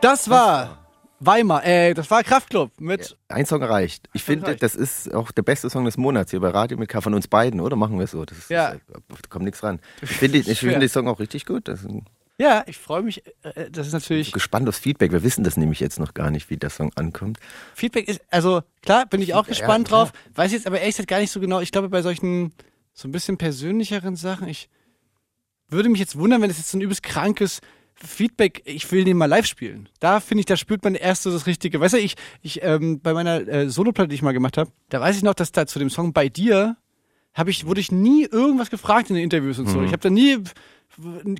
Das 0.00 0.30
war 0.30 0.78
Weimar, 1.20 1.64
äh, 1.66 1.92
das 1.92 2.10
war 2.10 2.22
Kraftklub 2.22 2.80
mit. 2.80 3.16
Ein 3.28 3.44
Song 3.44 3.62
reicht. 3.62 4.08
Ich 4.14 4.24
finde, 4.24 4.46
reicht. 4.46 4.62
das 4.62 4.74
ist 4.74 5.12
auch 5.14 5.30
der 5.32 5.42
beste 5.42 5.68
Song 5.68 5.84
des 5.84 5.98
Monats 5.98 6.30
hier 6.30 6.40
bei 6.40 6.48
Radio 6.48 6.78
mit 6.78 6.88
K 6.88 7.00
von 7.02 7.12
uns 7.12 7.28
beiden, 7.28 7.60
oder? 7.60 7.76
Machen 7.76 7.98
wir 7.98 8.04
es 8.04 8.12
so. 8.12 8.24
Das 8.24 8.38
ist, 8.38 8.50
Ja. 8.50 8.72
da 8.88 8.98
kommt 9.28 9.44
nichts 9.44 9.62
ran. 9.62 9.80
Ich 10.00 10.10
finde 10.10 10.38
ich 10.38 10.58
finde 10.58 10.78
den 10.78 10.88
Song 10.88 11.06
auch 11.08 11.20
richtig 11.20 11.44
gut. 11.44 11.68
Das 11.68 11.86
Ja, 12.38 12.64
ich 12.66 12.78
freue 12.78 13.02
mich. 13.02 13.22
Äh, 13.42 13.70
das 13.70 13.88
ist 13.88 13.92
natürlich. 13.92 14.32
gespannt 14.32 14.66
aufs 14.68 14.78
Feedback. 14.78 15.12
Wir 15.12 15.22
wissen 15.22 15.44
das 15.44 15.58
nämlich 15.58 15.80
jetzt 15.80 15.98
noch 15.98 16.14
gar 16.14 16.30
nicht, 16.30 16.48
wie 16.48 16.56
der 16.56 16.70
Song 16.70 16.90
ankommt. 16.96 17.38
Feedback 17.74 18.08
ist, 18.08 18.22
also 18.30 18.62
klar, 18.82 19.04
bin 19.04 19.20
ich 19.20 19.34
auch 19.34 19.44
Ja, 19.46 19.50
gespannt 19.50 19.88
klar. 19.88 20.06
drauf. 20.06 20.12
Weiß 20.34 20.52
jetzt 20.52 20.66
aber 20.66 20.80
ehrlich 20.80 20.94
gesagt 20.96 21.10
gar 21.10 21.20
nicht 21.20 21.30
so 21.32 21.40
genau. 21.40 21.60
Ich 21.60 21.70
glaube, 21.72 21.90
bei 21.90 22.00
solchen 22.00 22.52
so 22.94 23.06
ein 23.06 23.12
bisschen 23.12 23.36
persönlicheren 23.36 24.16
Sachen, 24.16 24.48
ich 24.48 24.70
würde 25.68 25.90
mich 25.90 26.00
jetzt 26.00 26.16
wundern, 26.16 26.40
wenn 26.40 26.50
es 26.50 26.56
jetzt 26.56 26.70
so 26.70 26.78
ein 26.78 26.80
übelst 26.80 27.02
krankes 27.02 27.60
Feedback, 28.02 28.62
ich 28.64 28.90
will 28.90 29.04
den 29.04 29.16
mal 29.16 29.26
live 29.26 29.46
spielen. 29.46 29.88
Da 30.00 30.20
finde 30.20 30.40
ich, 30.40 30.46
da 30.46 30.56
spürt 30.56 30.84
man 30.84 30.94
erst 30.94 31.24
so 31.24 31.30
das 31.30 31.46
Richtige. 31.46 31.80
Weißt 31.80 31.94
du, 31.94 31.98
ich, 31.98 32.16
ich 32.42 32.62
ähm, 32.62 33.00
bei 33.00 33.12
meiner 33.12 33.46
äh, 33.46 33.68
Soloplatte, 33.68 34.08
die 34.08 34.14
ich 34.14 34.22
mal 34.22 34.32
gemacht 34.32 34.56
habe, 34.56 34.70
da 34.88 35.00
weiß 35.00 35.16
ich 35.16 35.22
noch, 35.22 35.34
dass 35.34 35.52
da 35.52 35.66
zu 35.66 35.78
dem 35.78 35.90
Song 35.90 36.12
bei 36.12 36.28
dir 36.28 36.76
habe 37.34 37.50
ich, 37.50 37.66
wurde 37.66 37.80
ich 37.80 37.92
nie 37.92 38.24
irgendwas 38.24 38.70
gefragt 38.70 39.10
in 39.10 39.16
den 39.16 39.24
Interviews 39.24 39.58
und 39.58 39.68
so. 39.68 39.82
Ich 39.82 39.92
habe 39.92 40.02
da 40.02 40.10
nie 40.10 40.38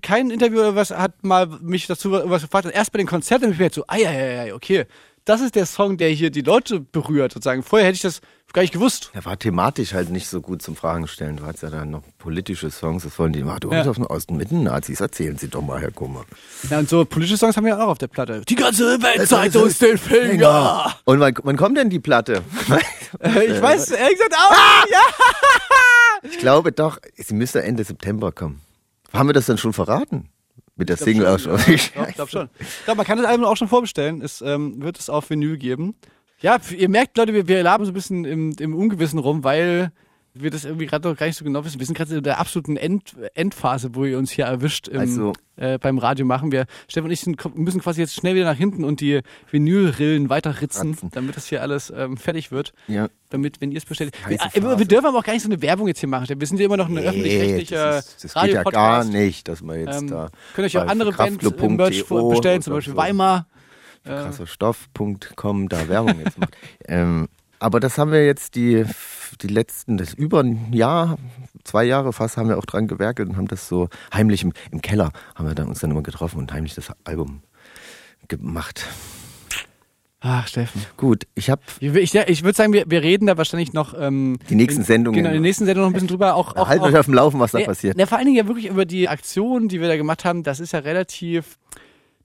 kein 0.03 0.31
Interview 0.31 0.61
oder 0.61 0.77
was 0.77 0.91
hat 0.91 1.25
mal 1.25 1.47
mich 1.47 1.87
dazu 1.87 2.13
was 2.13 2.43
gefragt. 2.43 2.67
Und 2.67 2.73
erst 2.73 2.93
bei 2.93 2.99
den 2.99 3.07
Konzerten 3.07 3.45
habe 3.45 3.53
ich 3.53 3.59
mir 3.59 3.67
jetzt 3.67 3.75
so, 3.75 3.85
ah 3.89 3.97
ja, 3.97 4.13
ja, 4.13 4.45
ja, 4.47 4.55
okay. 4.55 4.87
Das 5.25 5.41
ist 5.41 5.55
der 5.55 5.67
Song, 5.67 5.97
der 5.97 6.09
hier 6.11 6.31
die 6.31 6.41
Leute 6.41 6.81
berührt, 6.81 7.33
sozusagen. 7.33 7.63
Vorher 7.63 7.89
hätte 7.89 7.97
ich 7.97 8.03
das 8.03 8.21
gar 8.53 8.63
nicht 8.63 8.73
gewusst. 8.73 9.11
Er 9.13 9.25
war 9.25 9.39
thematisch 9.39 9.93
halt 9.95 10.11
nicht 10.11 10.27
so 10.29 10.41
gut 10.41 10.61
zum 10.63 10.75
Fragen 10.75 11.07
stellen. 11.07 11.37
Du 11.37 11.45
hattest 11.45 11.63
ja 11.63 11.71
dann 11.71 11.91
noch 11.91 12.03
politische 12.19 12.71
Songs, 12.71 13.05
das 13.05 13.17
wollen 13.19 13.33
die 13.33 13.43
machen. 13.45 13.61
Du 13.61 13.71
Ja. 13.71 13.85
ja. 13.85 13.91
aus 14.09 14.27
den 14.27 14.39
Mitten-Nazis, 14.39 15.01
erzählen 15.01 15.37
Sie 15.39 15.49
doch 15.49 15.63
mal, 15.63 15.81
Herr 15.81 15.93
Kummer. 15.93 16.25
Ja, 16.69 16.79
und 16.79 16.89
so 16.89 17.05
politische 17.05 17.37
Songs 17.37 17.57
haben 17.57 17.67
wir 17.67 17.79
auch 17.79 17.89
auf 17.89 17.99
der 17.99 18.09
Platte. 18.09 18.43
Die 18.49 18.55
ganze 18.57 19.01
Welt 19.03 19.29
zeigt 19.29 19.55
uns 19.57 19.79
den 19.79 19.99
Finger. 19.99 20.95
Und 21.05 21.21
wann, 21.21 21.35
wann 21.43 21.57
kommt 21.57 21.77
denn 21.77 21.91
die 21.91 22.01
Platte? 22.01 22.43
Äh, 23.19 23.47
ich 23.47 23.61
weiß 23.61 23.91
ehrlich 23.91 24.17
gesagt 24.17 24.37
auch. 24.37 24.87
Ja. 24.89 26.29
ich 26.31 26.39
glaube 26.39 26.71
doch, 26.71 26.99
sie 27.17 27.35
müsste 27.35 27.61
Ende 27.61 27.83
September 27.83 28.31
kommen. 28.31 28.61
Haben 29.13 29.29
wir 29.29 29.33
das 29.33 29.47
dann 29.47 29.59
schon 29.59 29.73
verraten? 29.73 30.29
Mit 30.81 30.89
der 30.89 30.97
Single 30.97 31.27
auch 31.27 31.39
schon. 31.39 31.61
Ich 31.69 31.93
glaube 31.93 32.13
glaub 32.13 32.31
schon. 32.31 32.49
Ich 32.59 32.85
glaube, 32.87 32.97
man 32.97 33.07
kann 33.07 33.19
das 33.19 33.27
Album 33.27 33.45
auch 33.45 33.57
schon 33.57 33.69
vorbestellen. 33.69 34.23
Es 34.23 34.41
ähm, 34.41 34.83
wird 34.83 34.99
es 34.99 35.11
auf 35.11 35.29
Vinyl 35.29 35.59
geben. 35.59 35.95
Ja, 36.41 36.57
ihr 36.75 36.89
merkt, 36.89 37.19
Leute, 37.19 37.35
wir, 37.35 37.47
wir 37.47 37.63
laben 37.63 37.85
so 37.85 37.91
ein 37.91 37.95
bisschen 37.95 38.25
im, 38.25 38.53
im 38.59 38.75
Ungewissen 38.75 39.19
rum, 39.19 39.45
weil 39.45 39.93
wir 40.35 40.51
das 40.51 40.65
irgendwie 40.65 40.87
gerade 40.87 41.09
noch 41.09 41.17
gar 41.17 41.27
nicht 41.27 41.37
so 41.37 41.45
genau 41.45 41.65
wissen. 41.65 41.81
Wir 41.81 41.87
sind 41.87 41.97
gerade 41.97 42.17
in 42.17 42.23
der 42.23 42.39
absoluten 42.39 42.77
End, 42.77 43.15
Endphase, 43.35 43.95
wo 43.95 44.05
ihr 44.05 44.17
uns 44.19 44.31
hier 44.31 44.45
erwischt 44.45 44.89
im, 44.89 45.01
Also- 45.01 45.33
äh, 45.57 45.79
beim 45.79 45.99
Radio 45.99 46.25
machen. 46.25 46.53
Wir, 46.53 46.67
Stefan 46.89 47.07
und 47.07 47.11
ich 47.13 47.21
sind, 47.21 47.57
müssen 47.57 47.81
quasi 47.81 48.01
jetzt 48.01 48.15
schnell 48.15 48.35
wieder 48.35 48.45
nach 48.45 48.57
hinten 48.57 48.85
und 48.85 49.01
die 49.01 49.21
Vinylrillen 49.51 50.31
weiterritzen, 50.31 50.93
Ratzen. 50.93 51.11
damit 51.13 51.37
das 51.37 51.47
hier 51.47 51.63
alles 51.63 51.93
ähm, 51.95 52.17
fertig 52.17 52.51
wird. 52.51 52.73
Ja. 52.87 53.09
Damit, 53.29 53.61
wenn 53.61 53.71
ihr 53.71 53.79
es 53.79 53.85
bestellt. 53.85 54.15
Wir, 54.27 54.39
äh, 54.41 54.79
wir 54.79 54.87
dürfen 54.87 55.07
aber 55.07 55.19
auch 55.19 55.25
gar 55.25 55.33
nicht 55.33 55.43
so 55.43 55.49
eine 55.49 55.61
Werbung 55.61 55.89
jetzt 55.89 56.01
hier 56.01 56.09
machen. 56.09 56.27
Wir 56.29 56.47
sind 56.47 56.59
ja 56.59 56.67
immer 56.67 56.77
noch 56.77 56.89
ein 56.89 56.99
öffentlich-rechtlicher 56.99 57.87
das, 57.93 58.07
ist, 58.07 58.25
das 58.25 58.43
geht 58.45 58.55
ja 58.55 58.63
gar 58.63 59.05
nicht, 59.05 59.49
dass 59.49 59.63
man 59.63 59.79
jetzt 59.81 60.03
Ähm, 60.03 60.09
da 60.09 60.31
könnt 60.55 60.67
euch 60.67 60.79
auch 60.79 60.87
andere 60.87 61.13
Bands 61.13 61.45
im 61.45 61.77
Merch 61.77 62.05
bestellen, 62.07 62.63
zum 62.63 62.75
Beispiel 62.75 62.95
so 62.95 62.97
Weimar. 62.97 63.47
Äh, 64.05 64.11
krasserstoff.com 64.11 65.69
da 65.69 65.89
Werbung 65.89 66.21
jetzt 66.25 66.39
macht. 66.39 66.57
ähm, 66.89 67.29
aber 67.59 67.79
das 67.79 67.99
haben 67.99 68.11
wir 68.13 68.25
jetzt 68.25 68.55
die, 68.55 68.87
die 69.43 69.49
letzten, 69.49 69.97
das 69.97 70.15
über 70.15 70.43
ein 70.43 70.73
Jahr, 70.73 71.19
zwei 71.65 71.85
Jahre 71.85 72.13
fast, 72.13 72.37
haben 72.37 72.49
wir 72.49 72.59
auch 72.59 72.67
dran 72.67 72.89
gewerkelt 72.89 73.29
und 73.29 73.37
haben 73.37 73.49
das 73.49 73.69
so 73.69 73.89
heimlich 74.13 74.43
im, 74.43 74.53
im 74.71 74.83
Keller, 74.83 75.13
haben 75.35 75.49
wir 75.49 75.55
dann 75.55 75.69
uns 75.69 75.81
dann 75.81 75.91
immer 75.91 76.03
getroffen 76.03 76.39
und 76.39 76.53
heimlich 76.53 76.75
das 76.75 76.89
Album 77.05 77.43
gemacht. 78.29 78.87
Ach, 80.23 80.47
Steffen. 80.47 80.85
Gut, 80.99 81.27
ich 81.35 81.49
habe 81.49 81.63
Ich, 81.81 82.15
ich, 82.15 82.43
würde 82.45 82.55
sagen, 82.55 82.75
wir, 82.75 82.85
wir 82.87 83.03
reden 83.03 83.27
da 83.27 83.39
wahrscheinlich 83.39 83.73
noch. 83.73 83.95
Ähm, 83.99 84.39
Die 84.51 84.55
nächsten 84.55 84.85
Sendungen. 84.85 85.17
Genau, 85.17 85.31
in 85.31 85.37
den 85.37 85.43
nächsten 85.43 85.65
Sendungen 85.65 85.89
noch 85.89 85.91
ein 85.91 85.95
bisschen 85.95 86.09
drüber. 86.09 86.35
Auch, 86.35 86.57
auch, 86.57 86.69
Haltet 86.69 86.83
auch 86.83 86.89
euch 86.89 86.99
auf 86.99 87.07
dem 87.07 87.15
Laufen, 87.15 87.41
was 87.41 87.53
da 87.53 87.61
passiert. 87.61 87.97
ne, 87.97 88.07
vor 88.07 88.19
allen 88.19 88.27
Dingen 88.27 88.37
ja 88.37 88.47
wirklich 88.47 88.67
über 88.67 88.85
die 88.85 89.09
Aktion, 89.09 89.69
die 89.69 89.81
wir 89.81 89.89
da 89.89 89.97
gemacht 89.97 90.27
haben. 90.27 90.43
Das 90.43 90.61
ist 90.61 90.73
ja 90.73 90.81
relativ. 90.81 91.59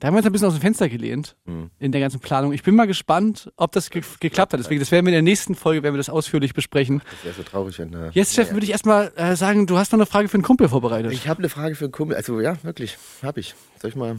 Da 0.05 0.09
haben 0.09 0.13
wir 0.13 0.17
uns 0.19 0.27
ein 0.27 0.33
bisschen 0.33 0.47
aus 0.49 0.53
dem 0.53 0.61
Fenster 0.61 0.87
gelehnt 0.87 1.35
Mhm. 1.45 1.71
in 1.79 1.91
der 1.91 1.99
ganzen 1.99 2.19
Planung. 2.19 2.53
Ich 2.53 2.61
bin 2.61 2.75
mal 2.75 2.85
gespannt, 2.85 3.51
ob 3.57 3.71
das 3.71 3.89
ge 3.89 4.03
geklappt 4.19 4.53
hat. 4.53 4.59
Deswegen, 4.59 4.79
das 4.79 4.91
werden 4.91 5.03
wir 5.03 5.09
in 5.09 5.15
der 5.15 5.21
nächsten 5.23 5.55
Folge, 5.55 5.81
werden 5.81 5.95
wir 5.95 5.97
das 5.97 6.11
ausführlich 6.11 6.53
besprechen. 6.53 7.01
Das 7.09 7.23
wäre 7.25 7.33
so 7.33 7.41
traurig, 7.41 7.79
wenn 7.79 7.89
da. 7.91 8.11
Jetzt, 8.11 8.33
Steffen, 8.33 8.53
würde 8.55 8.65
ich 8.65 8.71
erstmal 8.71 9.11
äh, 9.15 9.35
sagen, 9.35 9.65
du 9.65 9.79
hast 9.79 9.93
noch 9.93 9.97
eine 9.97 10.05
Frage 10.05 10.27
für 10.27 10.35
einen 10.35 10.43
Kumpel 10.43 10.69
vorbereitet. 10.69 11.11
Ich 11.11 11.27
habe 11.27 11.39
eine 11.39 11.49
Frage 11.49 11.73
für 11.73 11.85
einen 11.85 11.91
Kumpel. 11.91 12.15
Also 12.15 12.39
ja, 12.39 12.55
wirklich, 12.61 12.99
habe 13.23 13.39
ich. 13.39 13.55
Soll 13.81 13.89
ich 13.89 13.95
mal? 13.95 14.17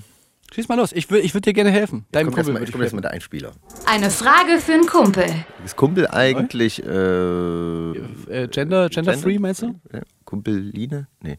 Schieß 0.52 0.66
mal 0.68 0.74
los. 0.74 0.90
Ich 0.90 1.08
würde 1.08 1.22
ich 1.22 1.34
würd 1.34 1.46
dir 1.46 1.52
gerne 1.52 1.70
helfen. 1.70 2.04
Deinem 2.10 2.32
Kumpel 2.32 2.52
mal, 2.52 2.64
ich 2.64 2.72
komme 2.72 2.82
jetzt 2.82 2.92
mit 2.92 3.04
der 3.04 3.12
Einspieler. 3.12 3.52
Eine 3.84 4.10
Frage 4.10 4.58
für 4.58 4.72
einen 4.72 4.86
Kumpel. 4.86 5.26
Ist 5.64 5.76
Kumpel 5.76 6.08
eigentlich 6.08 6.82
äh, 6.84 6.88
Äh, 6.88 8.48
Gender, 8.48 8.88
Gender-free, 8.88 9.38
meinst 9.38 9.62
du? 9.62 9.76
Ja, 9.92 10.00
Kumpeline? 10.24 11.06
Nee. 11.22 11.38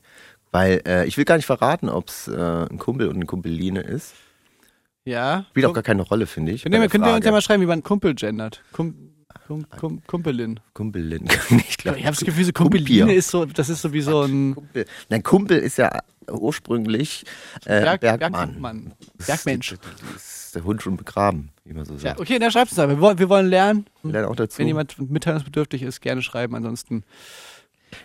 Weil 0.51 0.81
äh, 0.87 1.05
ich 1.05 1.17
will 1.17 1.25
gar 1.25 1.35
nicht 1.35 1.45
verraten, 1.45 1.89
ob 1.89 2.07
es 2.07 2.29
äh, 2.29 2.33
ein 2.39 2.77
Kumpel 2.77 3.09
und 3.09 3.17
eine 3.17 3.25
Kumpeline 3.25 3.81
ist. 3.81 4.13
Ja. 5.07 5.45
Spielt 5.51 5.65
auch 5.65 5.73
gar 5.73 5.83
keine 5.83 6.01
Rolle, 6.01 6.27
finde 6.27 6.51
ich. 6.51 6.63
Könnt 6.63 6.75
ihr, 6.75 6.87
könnt 6.89 7.05
ihr 7.05 7.13
uns 7.15 7.25
ja 7.25 7.31
mal 7.31 7.41
schreiben, 7.41 7.63
wie 7.63 7.67
man 7.67 7.81
Kumpel 7.81 8.13
gendert? 8.13 8.61
Kum, 8.73 8.93
kum, 9.47 9.65
kum, 9.69 10.01
Kumpelin. 10.05 10.59
Kumpelin. 10.73 11.25
ich 11.69 11.77
glaube, 11.77 11.99
Ich 11.99 12.05
habe 12.05 12.15
das 12.15 12.25
Gefühl, 12.25 12.43
so 12.43 12.51
Kumpeline 12.51 12.99
Kumpier. 13.05 13.17
ist 13.17 13.29
so, 13.29 13.45
das 13.45 13.69
ist 13.69 13.81
so 13.81 13.93
wie 13.93 14.01
so 14.01 14.23
ein 14.23 14.55
Kumpel. 14.55 14.85
Nein, 15.09 15.23
Kumpel 15.23 15.59
ist 15.59 15.77
ja 15.77 15.97
ursprünglich 16.29 17.23
äh, 17.65 17.81
Berg, 17.81 18.01
Bergmann. 18.01 18.49
Bergmann. 18.49 18.93
Bergmensch. 19.25 19.75
Das 20.13 20.45
ist 20.47 20.55
der 20.55 20.63
Hund 20.65 20.81
schon 20.81 20.97
begraben, 20.97 21.51
wie 21.63 21.73
man 21.73 21.85
so 21.85 21.93
Ja, 21.93 21.99
sagt. 21.99 22.19
okay, 22.19 22.37
dann 22.37 22.51
schreibt 22.51 22.71
es 22.73 22.79
aber. 22.79 22.93
Wir 22.95 22.99
wollen, 23.01 23.17
wir 23.19 23.29
wollen 23.29 23.47
lernen. 23.47 23.85
Lernen 24.03 24.27
auch 24.27 24.35
dazu. 24.35 24.59
Wenn 24.59 24.67
jemand 24.67 24.99
mitteilungsbedürftig 25.09 25.83
ist, 25.83 26.01
gerne 26.01 26.21
schreiben. 26.21 26.53
Ansonsten. 26.55 27.03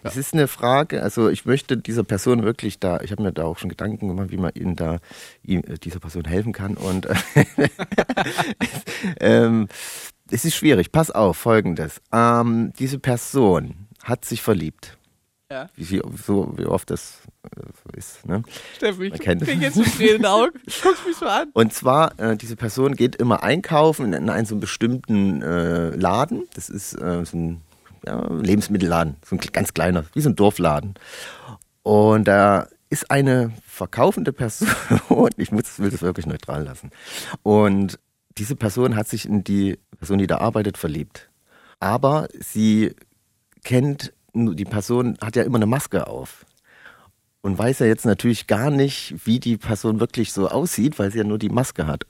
Es 0.02 0.16
ist 0.16 0.34
eine 0.34 0.48
Frage, 0.48 1.02
also 1.02 1.28
ich 1.28 1.44
möchte 1.44 1.76
dieser 1.76 2.04
Person 2.04 2.42
wirklich 2.42 2.78
da, 2.78 3.00
ich 3.00 3.12
habe 3.12 3.22
mir 3.22 3.32
da 3.32 3.44
auch 3.44 3.58
schon 3.58 3.68
Gedanken 3.68 4.08
gemacht, 4.08 4.30
wie 4.30 4.36
man 4.36 4.52
ihnen 4.54 4.76
da, 4.76 4.98
ihm, 5.42 5.62
äh, 5.66 5.78
dieser 5.78 6.00
Person 6.00 6.24
helfen 6.24 6.52
kann 6.52 6.76
und 6.76 7.08
ähm, 9.20 9.68
es 10.30 10.44
ist 10.44 10.56
schwierig. 10.56 10.92
Pass 10.92 11.10
auf, 11.10 11.36
folgendes. 11.36 12.00
Ähm, 12.12 12.72
diese 12.78 12.98
Person 12.98 13.88
hat 14.02 14.24
sich 14.24 14.42
verliebt. 14.42 14.96
Ja. 15.50 15.68
Wie, 15.76 15.84
sie, 15.84 16.00
so, 16.24 16.54
wie 16.56 16.64
oft 16.64 16.88
das 16.88 17.18
äh, 17.42 17.60
so 17.60 17.90
ist. 17.94 18.26
Ne? 18.26 18.42
Steffen, 18.76 19.02
ich 19.02 19.20
krieg 19.20 19.60
jetzt 19.60 19.76
in 19.76 20.06
den 20.06 20.24
Augen. 20.24 20.58
Guckst 20.82 21.06
mich 21.06 21.16
so 21.16 21.26
an. 21.26 21.50
Und 21.52 21.74
zwar, 21.74 22.18
äh, 22.18 22.36
diese 22.38 22.56
Person 22.56 22.96
geht 22.96 23.16
immer 23.16 23.42
einkaufen 23.42 24.14
in 24.14 24.30
einen 24.30 24.46
so 24.46 24.54
einen 24.54 24.60
bestimmten 24.60 25.42
äh, 25.42 25.90
Laden. 25.90 26.48
Das 26.54 26.70
ist 26.70 26.94
äh, 26.94 27.24
so 27.26 27.36
ein 27.36 27.60
ja, 28.06 28.26
Lebensmittelladen, 28.32 29.16
so 29.24 29.36
ein 29.36 29.40
ganz 29.40 29.74
kleiner, 29.74 30.04
wie 30.14 30.20
so 30.20 30.30
ein 30.30 30.36
Dorfladen. 30.36 30.94
Und 31.82 32.28
da 32.28 32.68
ist 32.90 33.10
eine 33.10 33.52
verkaufende 33.66 34.32
Person, 34.32 34.68
ich 35.36 35.50
muss, 35.50 35.78
will 35.78 35.90
das 35.90 36.02
wirklich 36.02 36.26
neutral 36.26 36.64
lassen. 36.64 36.90
Und 37.42 37.98
diese 38.38 38.56
Person 38.56 38.96
hat 38.96 39.08
sich 39.08 39.26
in 39.26 39.44
die 39.44 39.78
Person, 39.98 40.18
die 40.18 40.26
da 40.26 40.38
arbeitet, 40.38 40.78
verliebt. 40.78 41.30
Aber 41.80 42.28
sie 42.38 42.94
kennt, 43.64 44.12
die 44.34 44.64
Person 44.64 45.16
hat 45.20 45.36
ja 45.36 45.42
immer 45.42 45.58
eine 45.58 45.66
Maske 45.66 46.06
auf 46.06 46.44
und 47.42 47.58
weiß 47.58 47.80
ja 47.80 47.86
jetzt 47.86 48.06
natürlich 48.06 48.46
gar 48.46 48.70
nicht, 48.70 49.26
wie 49.26 49.40
die 49.40 49.56
Person 49.56 50.00
wirklich 50.00 50.32
so 50.32 50.48
aussieht, 50.48 50.98
weil 50.98 51.10
sie 51.10 51.18
ja 51.18 51.24
nur 51.24 51.38
die 51.38 51.48
Maske 51.48 51.86
hat. 51.86 52.04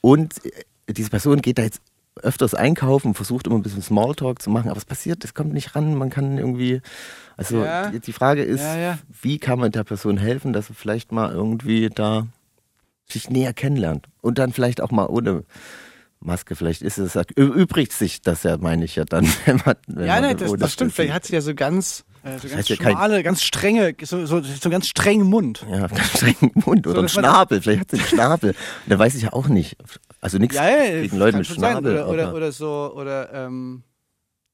Und 0.00 0.44
äh, 0.44 0.92
diese 0.92 1.10
Person 1.10 1.42
geht 1.42 1.58
da 1.58 1.62
jetzt 1.62 1.80
öfters 2.16 2.54
einkaufen, 2.54 3.14
versucht 3.14 3.46
immer 3.46 3.56
ein 3.56 3.62
bisschen 3.62 3.82
Smalltalk 3.82 4.42
zu 4.42 4.50
machen, 4.50 4.68
aber 4.68 4.78
es 4.78 4.84
passiert, 4.84 5.24
es 5.24 5.34
kommt 5.34 5.52
nicht 5.52 5.74
ran, 5.74 5.94
man 5.94 6.10
kann 6.10 6.38
irgendwie, 6.38 6.80
also 7.36 7.64
Ja. 7.64 7.90
die, 7.90 8.00
die 8.00 8.12
Frage 8.12 8.42
ist, 8.42 8.60
Ja, 8.60 8.76
ja. 8.78 8.98
wie 9.22 9.38
kann 9.38 9.58
man 9.58 9.72
der 9.72 9.84
Person 9.84 10.16
helfen, 10.16 10.52
dass 10.52 10.66
sie 10.66 10.74
vielleicht 10.74 11.12
mal 11.12 11.32
irgendwie 11.32 11.88
da 11.88 12.26
sich 13.08 13.30
näher 13.30 13.52
kennenlernt 13.52 14.06
und 14.20 14.38
dann 14.38 14.52
vielleicht 14.52 14.80
auch 14.80 14.90
mal 14.90 15.06
ohne 15.06 15.44
Maske, 16.20 16.54
vielleicht 16.54 16.82
ist 16.82 16.98
es, 16.98 17.16
übrigt 17.36 17.92
sich 17.92 18.20
das 18.20 18.42
ja, 18.42 18.58
meine 18.58 18.84
ich 18.84 18.96
ja 18.96 19.04
dann, 19.04 19.26
wenn 19.46 19.60
man, 19.64 19.76
wenn 19.86 20.06
Ja, 20.06 20.20
man 20.20 20.30
ne, 20.30 20.36
das, 20.36 20.52
das 20.58 20.72
stimmt. 20.72 20.92
Vielleicht 20.92 21.14
hat 21.14 21.24
sie 21.24 21.34
ja 21.34 21.40
so 21.40 21.54
ganz, 21.54 22.04
äh, 22.24 22.38
so 22.38 22.48
ganz 22.48 22.54
heißt 22.56 22.68
ja 22.70 22.76
kein- 22.76 22.92
schmale, 22.92 23.22
ganz 23.22 23.42
strenge, 23.42 23.94
so, 24.02 24.26
so, 24.26 24.42
so 24.42 24.70
ganz 24.70 24.86
strengen 24.88 25.26
Mund. 25.26 25.64
Ja, 25.70 25.86
ganz 25.88 26.10
strengen 26.16 26.52
Mund 26.54 26.86
oder 26.86 26.98
einen 26.98 27.06
dass 27.06 27.14
man- 27.16 27.24
Schnabel. 27.24 27.62
Vielleicht 27.62 27.80
hat 27.80 27.90
sie 27.90 27.96
einen 27.98 28.06
Schnabel. 28.06 28.50
Und 28.50 28.56
dann 28.90 28.98
weiß 28.98 29.14
ich 29.14 29.22
ja 29.22 29.32
auch 29.32 29.48
nicht. 29.48 29.76
Also 30.20 30.38
nichts 30.38 30.56
Ja, 30.56 30.68
ja, 30.68 31.00
gegen 31.02 31.16
Leute 31.16 31.38
mit. 31.38 31.46
Schnabel. 31.46 31.92
Oder, 31.94 32.08
oder, 32.08 32.34
oder 32.34 32.52
so, 32.52 32.92
oder, 32.94 33.32
ähm, 33.32 33.82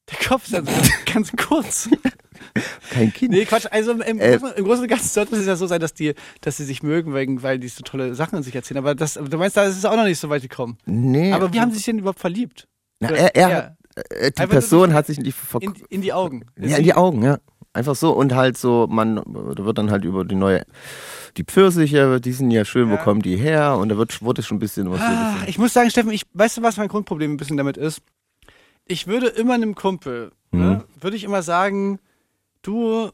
der 0.09 0.25
Kopf 0.29 0.45
ist 0.45 0.53
ja 0.53 0.63
so 0.63 0.71
ganz 1.13 1.31
kurz. 1.37 1.89
kein 2.91 3.11
Kind. 3.11 3.31
Nee, 3.31 3.43
Quatsch. 3.45 3.65
Also 3.69 3.91
im, 3.91 4.19
Äh, 4.19 4.37
Großen, 4.37 4.55
im 4.57 4.63
Großen 4.65 4.83
und 4.83 4.87
Ganzen 4.87 5.07
sollte 5.09 5.35
es 5.35 5.45
ja 5.45 5.55
so 5.57 5.67
sein, 5.67 5.81
dass 5.81 5.93
die, 5.93 6.13
dass 6.41 6.55
sie 6.57 6.63
sich 6.63 6.81
mögen, 6.83 7.13
wegen, 7.13 7.43
weil 7.43 7.59
die 7.59 7.67
so 7.67 7.81
tolle 7.83 8.15
Sachen 8.15 8.37
an 8.37 8.43
sich 8.43 8.55
erzählen. 8.55 8.77
Aber 8.77 8.95
das, 8.95 9.15
du 9.15 9.37
meinst, 9.37 9.57
da 9.57 9.63
ist 9.65 9.75
es 9.77 9.83
auch 9.85 9.95
noch 9.97 10.05
nicht 10.05 10.19
so 10.19 10.29
weit 10.29 10.43
gekommen. 10.43 10.77
Nee. 10.85 11.33
Aber 11.33 11.51
wie 11.51 11.59
haben 11.59 11.71
sie 11.71 11.77
sich 11.77 11.85
denn 11.85 11.99
überhaupt 11.99 12.19
verliebt? 12.19 12.67
Na, 12.99 13.09
er, 13.09 13.35
er 13.35 13.49
ja, 13.49 13.75
äh, 14.11 14.31
die 14.31 14.37
Einfach, 14.39 14.47
Person 14.53 14.93
hat 14.93 15.07
sich 15.07 15.17
in 15.17 15.23
die, 15.25 15.31
Ver 15.33 15.61
in, 15.61 15.73
in 15.89 16.01
die 16.01 16.13
Augen. 16.13 16.45
ja, 16.57 16.77
in 16.77 16.83
die 16.83 16.93
Augen, 16.93 17.21
ja. 17.23 17.39
Einfach 17.77 17.95
so 17.95 18.11
und 18.11 18.33
halt 18.33 18.57
so, 18.57 18.87
man, 18.89 19.17
da 19.17 19.63
wird 19.65 19.77
dann 19.77 19.91
halt 19.91 20.03
über 20.03 20.25
die 20.25 20.33
neue, 20.35 20.65
die 21.37 21.43
Pfirsiche, 21.43 22.19
die 22.19 22.31
sind 22.33 22.49
ja 22.49 22.65
schön, 22.65 22.89
wo 22.89 22.95
Ja. 22.95 23.03
kommen 23.03 23.21
die 23.21 23.35
her? 23.37 23.77
Und 23.77 23.89
da 23.89 23.97
wird, 23.97 24.21
wurde 24.23 24.41
schon 24.41 24.57
ein 24.57 24.59
bisschen 24.59 24.89
was. 24.89 24.99
Ah, 24.99 25.33
bisschen- 25.33 25.49
ich 25.49 25.57
muss 25.59 25.73
sagen, 25.73 25.89
Steffen, 25.91 26.11
ich, 26.11 26.23
weißt 26.33 26.57
du, 26.57 26.61
was 26.63 26.77
mein 26.77 26.87
Grundproblem 26.87 27.33
ein 27.33 27.37
bisschen 27.37 27.55
damit 27.57 27.77
ist? 27.77 28.01
Ich 28.85 29.05
würde 29.05 29.27
immer 29.27 29.53
einem 29.53 29.75
Kumpel, 29.75 30.31
Mhm. 30.51 30.59
ne, 30.59 30.83
würde 31.01 31.15
ich 31.17 31.23
immer 31.23 31.43
sagen, 31.43 31.99
du, 32.63 33.09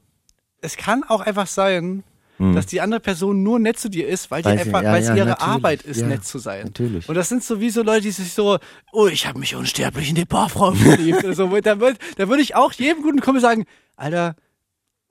es 0.62 0.77
kann 0.77 1.03
auch 1.03 1.20
einfach 1.22 1.48
sein, 1.48 2.03
dass 2.39 2.65
die 2.65 2.82
andere 2.82 3.00
Person 3.00 3.41
nur 3.43 3.58
nett 3.60 3.79
zu 3.79 3.89
dir 3.89 4.08
ist, 4.08 4.29
weil, 4.32 4.41
die 4.41 4.50
Mhm. 4.50 4.51
Weil 4.51 4.58
sie- 4.63 4.70
einfach, 4.70 4.82
ja, 4.84 4.91
weil 4.91 5.01
es 5.01 5.08
ja, 5.08 5.15
ihre 5.15 5.25
natürlich. 5.27 5.48
Arbeit 5.53 5.82
ist, 5.84 6.01
Ja, 6.01 6.08
nett 6.08 6.25
zu 6.25 6.39
sein. 6.39 6.63
natürlich. 6.65 7.08
Und 7.08 7.15
das 7.15 7.29
sind 7.29 7.43
sowieso 7.43 7.84
Leute, 7.84 8.01
die 8.01 8.12
sich 8.12 8.34
so, 8.34 8.58
oh, 8.91 9.08
ich 9.08 9.27
habe 9.27 9.39
mich 9.39 9.55
unsterblich 9.55 10.10
in 10.10 10.15
die 10.15 10.25
Barfrau 10.25 10.72
verliebt. 10.74 11.24
oder 11.24 11.34
so. 11.36 11.48
Da 11.62 11.79
würde 11.79 11.98
da 12.17 12.27
würd 12.27 12.39
ich 12.41 12.55
auch 12.55 12.74
jedem 12.74 13.01
guten 13.03 13.22
Kumpel 13.22 13.41
sagen, 13.41 13.65
Alter, 13.96 14.36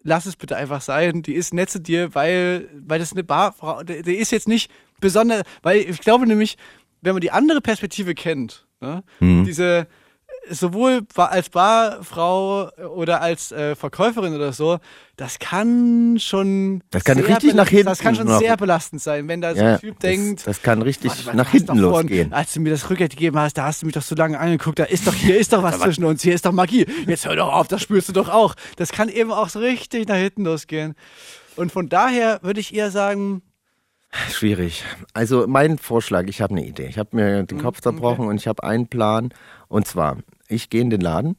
lass 0.03 0.27
es 0.27 0.37
bitte 0.37 0.57
einfach 0.57 0.81
sein. 0.81 1.23
Die 1.23 1.35
ist 1.35 1.55
nett 1.55 1.71
zu 1.71 1.81
dir, 1.81 2.15
weil, 2.15 2.69
weil 2.87 2.99
das 2.99 3.13
eine 3.13 3.25
Barfrau, 3.25 3.83
die, 3.83 4.03
die 4.03 4.15
ist 4.17 4.33
jetzt 4.33 4.49
nicht 4.49 4.71
besonders, 5.01 5.43
weil 5.63 5.79
ich 5.79 6.01
glaube 6.01 6.27
nämlich, 6.27 6.57
wenn 7.01 7.15
man 7.15 7.21
die 7.21 7.31
andere 7.31 7.61
Perspektive 7.61 8.15
kennt, 8.15 8.67
ne, 8.81 9.03
Mhm. 9.21 9.45
diese, 9.45 9.87
sowohl 10.51 11.03
als 11.17 11.51
Barfrau 11.51 12.71
oder 12.95 13.21
als 13.21 13.53
äh, 13.53 13.75
Verkäuferin 13.75 14.35
oder 14.35 14.53
so, 14.53 14.79
das 15.17 15.39
kann 15.39 16.17
schon 16.19 16.83
Das 16.91 17.05
kann 17.05 17.19
richtig 17.19 17.55
nach 17.55 17.69
hinten 17.69 17.87
Das 17.87 18.01
kann 18.01 18.15
schon 18.15 18.29
sehr 18.39 18.57
belastend 18.57 19.01
sein, 19.03 19.29
wenn 19.29 19.41
da 19.41 19.55
so 19.55 19.61
Ja, 19.63 19.75
ein 19.75 19.81
Typ 19.81 19.95
das, 20.01 20.11
denkt, 20.11 20.47
das 20.47 20.63
kann 20.63 20.83
richtig 20.83 21.11
Warte, 21.27 21.37
nach 21.37 21.51
hinten 21.51 21.77
du 21.77 21.89
vorhin, 21.91 22.09
losgehen. 22.09 22.33
Als 22.33 22.53
du 22.55 22.61
mir 22.61 22.71
das 22.71 22.89
Rückgeld 22.91 23.13
gegeben 23.13 23.39
hast, 23.39 23.57
da 23.59 23.65
hast 23.65 23.83
du 23.83 23.87
mich 23.87 23.95
doch 23.95 24.03
so 24.03 24.15
lange 24.15 24.39
angeguckt, 24.39 24.79
da 24.79 24.85
ist 24.85 25.07
doch, 25.07 25.15
hier 25.15 25.39
ist 25.39 25.53
doch 25.53 25.63
was 25.63 25.79
zwischen 25.79 26.05
uns, 26.05 26.23
hier 26.23 26.35
ist 26.35 26.45
doch 26.47 26.53
Magie. 26.53 26.87
Jetzt 27.07 27.27
hör 27.27 27.37
doch 27.37 27.53
auf, 27.53 27.69
das 27.69 27.83
spürst 27.83 28.09
du 28.09 28.13
doch 28.13 28.29
auch. 28.29 28.55
Das 28.77 28.91
kann 28.91 29.09
eben 29.09 29.31
auch 29.31 29.49
so 29.49 29.59
richtig 29.61 30.09
nach 30.09 30.17
hinten 30.17 30.45
losgehen. 30.45 30.95
Und 31.57 31.71
von 31.71 31.89
daher 31.89 32.41
würde 32.43 32.61
ich 32.61 32.75
eher 32.75 32.91
sagen, 32.91 33.43
Schwierig. 34.31 34.85
Also 35.15 35.47
mein 35.47 35.79
Vorschlag, 35.79 36.27
ich 36.27 36.41
habe 36.43 36.53
eine 36.53 36.67
Idee. 36.67 36.87
Ich 36.87 36.99
habe 36.99 37.17
mir 37.17 37.43
den 37.45 37.59
Kopf 37.59 37.81
zerbrochen 37.81 38.27
und 38.27 38.37
ich 38.37 38.47
habe 38.47 38.63
einen 38.63 38.87
Plan. 38.87 39.33
Und 39.69 39.87
zwar, 39.87 40.19
ich 40.49 40.69
gehe 40.71 40.83
in 40.83 40.91
den 40.91 41.01
Laden, 41.01 41.37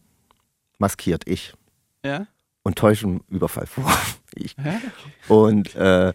maskiert 0.79 1.23
ich 1.27 1.53
ja, 2.03 2.27
und 2.63 2.77
täusche 2.77 3.05
einen 3.07 3.21
Überfall 3.29 3.67
vor. 3.67 3.91
Ich. 4.35 4.55
ja, 4.57 4.81
Und 5.27 5.75
äh, 5.75 6.11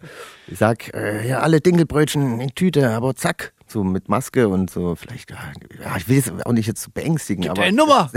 ich 0.47 0.57
sag, 0.57 0.93
äh, 0.93 1.25
ja, 1.25 1.39
alle 1.39 1.61
Dinkelbrötchen 1.61 2.41
in 2.41 2.53
Tüte, 2.53 2.89
aber 2.89 3.15
zack, 3.15 3.53
so 3.65 3.81
mit 3.85 4.09
Maske 4.09 4.49
und 4.49 4.69
so, 4.69 4.95
vielleicht, 4.95 5.31
ja, 5.31 5.37
ja 5.81 5.95
ich 5.95 6.09
will 6.09 6.17
es 6.17 6.29
auch 6.45 6.51
nicht 6.51 6.67
jetzt 6.67 6.81
so 6.81 6.91
beängstigen, 6.93 7.43
Gib 7.43 7.51
aber. 7.51 7.61
deine 7.61 7.77
Nummer! 7.77 8.11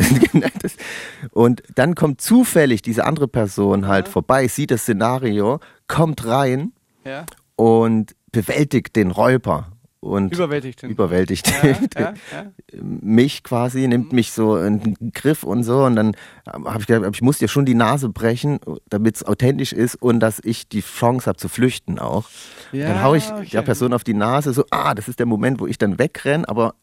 Und 1.30 1.62
dann 1.76 1.94
kommt 1.94 2.20
zufällig 2.20 2.82
diese 2.82 3.04
andere 3.04 3.28
Person 3.28 3.87
halt 3.87 4.08
vorbei, 4.08 4.49
sieht 4.49 4.72
das 4.72 4.82
Szenario, 4.82 5.61
kommt 5.87 6.26
rein 6.26 6.72
ja, 7.04 7.26
und 7.54 8.16
bewältigt 8.33 8.97
den 8.97 9.11
Räuber 9.11 9.73
und 10.03 10.33
überwältigt. 10.33 10.83
überwältigt 10.83 11.49
Ja, 11.62 11.71
ja, 11.71 12.15
ja. 12.33 12.53
mich 12.83 13.45
quasi, 13.45 13.87
nimmt 13.87 14.12
mich 14.12 14.33
so 14.33 14.59
in 14.59 14.81
den 14.81 15.12
Griff 15.12 15.45
und 15.45 15.62
so 15.62 15.85
und 15.85 15.95
dann 15.95 16.17
habe 16.45 16.81
ich 16.81 16.87
gedacht, 16.89 17.15
ich 17.15 17.23
muss 17.23 17.39
dir 17.39 17.47
schon 17.47 17.65
die 17.65 17.75
Nase 17.75 18.09
brechen, 18.09 18.59
damit 18.89 19.17
es 19.17 19.25
authentisch 19.25 19.73
ist 19.73 19.95
und 19.95 20.19
dass 20.19 20.41
ich 20.43 20.69
die 20.69 20.81
Chance 20.81 21.27
habe 21.27 21.39
zu 21.39 21.49
flüchten 21.49 22.01
auch. 22.01 22.29
Ja, 22.73 22.89
dann 22.89 23.03
haue 23.03 23.19
ich 23.19 23.31
okay. 23.31 23.49
der 23.53 23.62
Person 23.62 23.93
auf 23.93 24.03
die 24.03 24.15
Nase, 24.15 24.53
so, 24.53 24.65
ah, 24.71 24.95
das 24.95 25.07
ist 25.07 25.21
der 25.21 25.27
Moment, 25.27 25.61
wo 25.61 25.69
ich 25.69 25.79
dann 25.79 26.01
wegrenne, 26.01 26.49
aber 26.49 26.75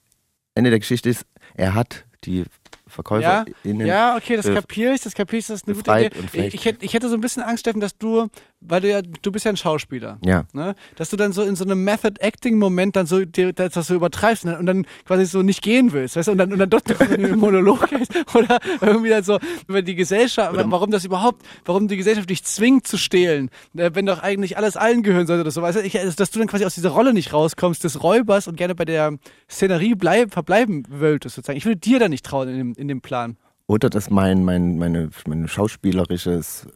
Ende 0.56 0.70
der 0.70 0.80
Geschichte 0.80 1.10
ist, 1.10 1.26
er 1.56 1.74
hat 1.74 2.06
die 2.24 2.40
Ja, 2.40 2.46
VerkäuferInnen 2.88 3.88
ja, 3.88 4.16
okay, 4.16 4.38
das 4.38 4.46
kapiere 4.46 4.94
ich, 4.94 5.02
das 5.02 5.14
kapiere 5.14 5.40
ich, 5.40 5.48
das 5.48 5.62
ist 5.62 5.68
eine 5.68 5.76
gute 5.76 6.16
Idee. 6.16 6.48
Ich, 6.48 6.66
ich 6.66 6.94
hätte 6.94 7.10
so 7.10 7.16
ein 7.16 7.22
bisschen 7.22 7.44
Angst, 7.44 7.62
Steffen, 7.62 7.82
dass 7.82 7.98
du, 7.98 8.28
weil 8.62 8.82
du 8.82 8.90
ja, 8.90 9.02
du 9.02 9.32
bist 9.32 9.46
ja 9.46 9.52
ein 9.52 9.58
Schauspieler. 9.58 10.18
Ja. 10.24 10.46
Ne? 10.54 10.76
Dass 10.96 11.10
du 11.10 11.18
dann 11.18 11.32
so 11.32 11.44
in 11.44 11.56
so 11.56 11.64
einem 11.64 11.84
Method-Acting-Moment 11.84 12.96
dann 12.96 13.06
so 13.06 13.24
dir, 13.24 13.54
das, 13.54 13.74
das 13.74 13.88
so 13.88 13.96
übertreibst 13.96 14.44
und 14.44 14.52
dann, 14.52 14.60
und 14.60 14.66
dann 14.66 14.86
quasi 15.06 15.26
so 15.26 15.42
nicht 15.42 15.62
gehen 15.62 15.94
willst, 15.94 16.16
weißt 16.16 16.28
du, 16.28 16.32
und 16.34 16.38
dann, 16.38 16.52
und 16.52 16.60
dann 16.60 16.70
dort 16.70 17.00
einen 17.02 17.38
Monolog 17.40 17.90
hältst 17.92 18.14
oder 18.36 18.60
irgendwie 18.82 19.10
dann 19.10 19.24
so 19.24 19.40
über 19.68 19.82
die 19.82 19.96
Gesellschaft, 19.96 20.54
warum 20.56 20.92
das 20.92 21.06
überhaupt, 21.06 21.46
warum 21.66 21.88
die 21.88 21.98
Gesellschaft 21.98 22.30
dich 22.30 22.44
zwingt 22.44 22.86
zu 22.86 22.98
stehlen, 22.98 23.50
äh, 23.78 23.92
wenn 23.94 24.06
doch 24.06 24.22
eigentlich 24.22 24.58
alles 24.58 24.76
allen 24.76 25.04
gehören 25.04 25.28
sollte 25.28 25.42
oder 25.42 25.52
so, 25.52 25.62
weißt 25.62 25.80
du, 25.80 25.84
ich, 25.84 25.98
also, 25.98 26.16
dass 26.16 26.32
du 26.32 26.40
dann 26.40 26.48
quasi 26.48 26.66
aus 26.66 26.76
dieser 26.76 26.90
Rolle 26.90 27.14
nicht 27.14 27.34
rauskommst 27.34 27.84
des 27.84 28.04
Räubers 28.04 28.48
und 28.48 28.58
gerne 28.58 28.76
bei 28.76 28.86
der 28.86 29.14
Szenerie 29.50 29.96
bleib, 29.96 30.34
verbleiben 30.34 30.84
wolltest 30.90 31.36
sozusagen. 31.36 31.58
Ich 31.58 31.66
würde 31.66 31.78
dir 31.78 32.00
da 32.00 32.10
nicht 32.10 32.26
trauen 32.26 32.50
in 32.50 32.58
dem, 32.58 32.74
in 32.74 32.88
dem 32.88 33.02
Plan. 33.02 33.38
Oder 33.68 33.90
dass 33.90 34.10
mein, 34.10 34.44
mein, 34.44 34.80
meine, 34.80 35.12
meine 35.28 35.48
schauspielerisches 35.48 36.68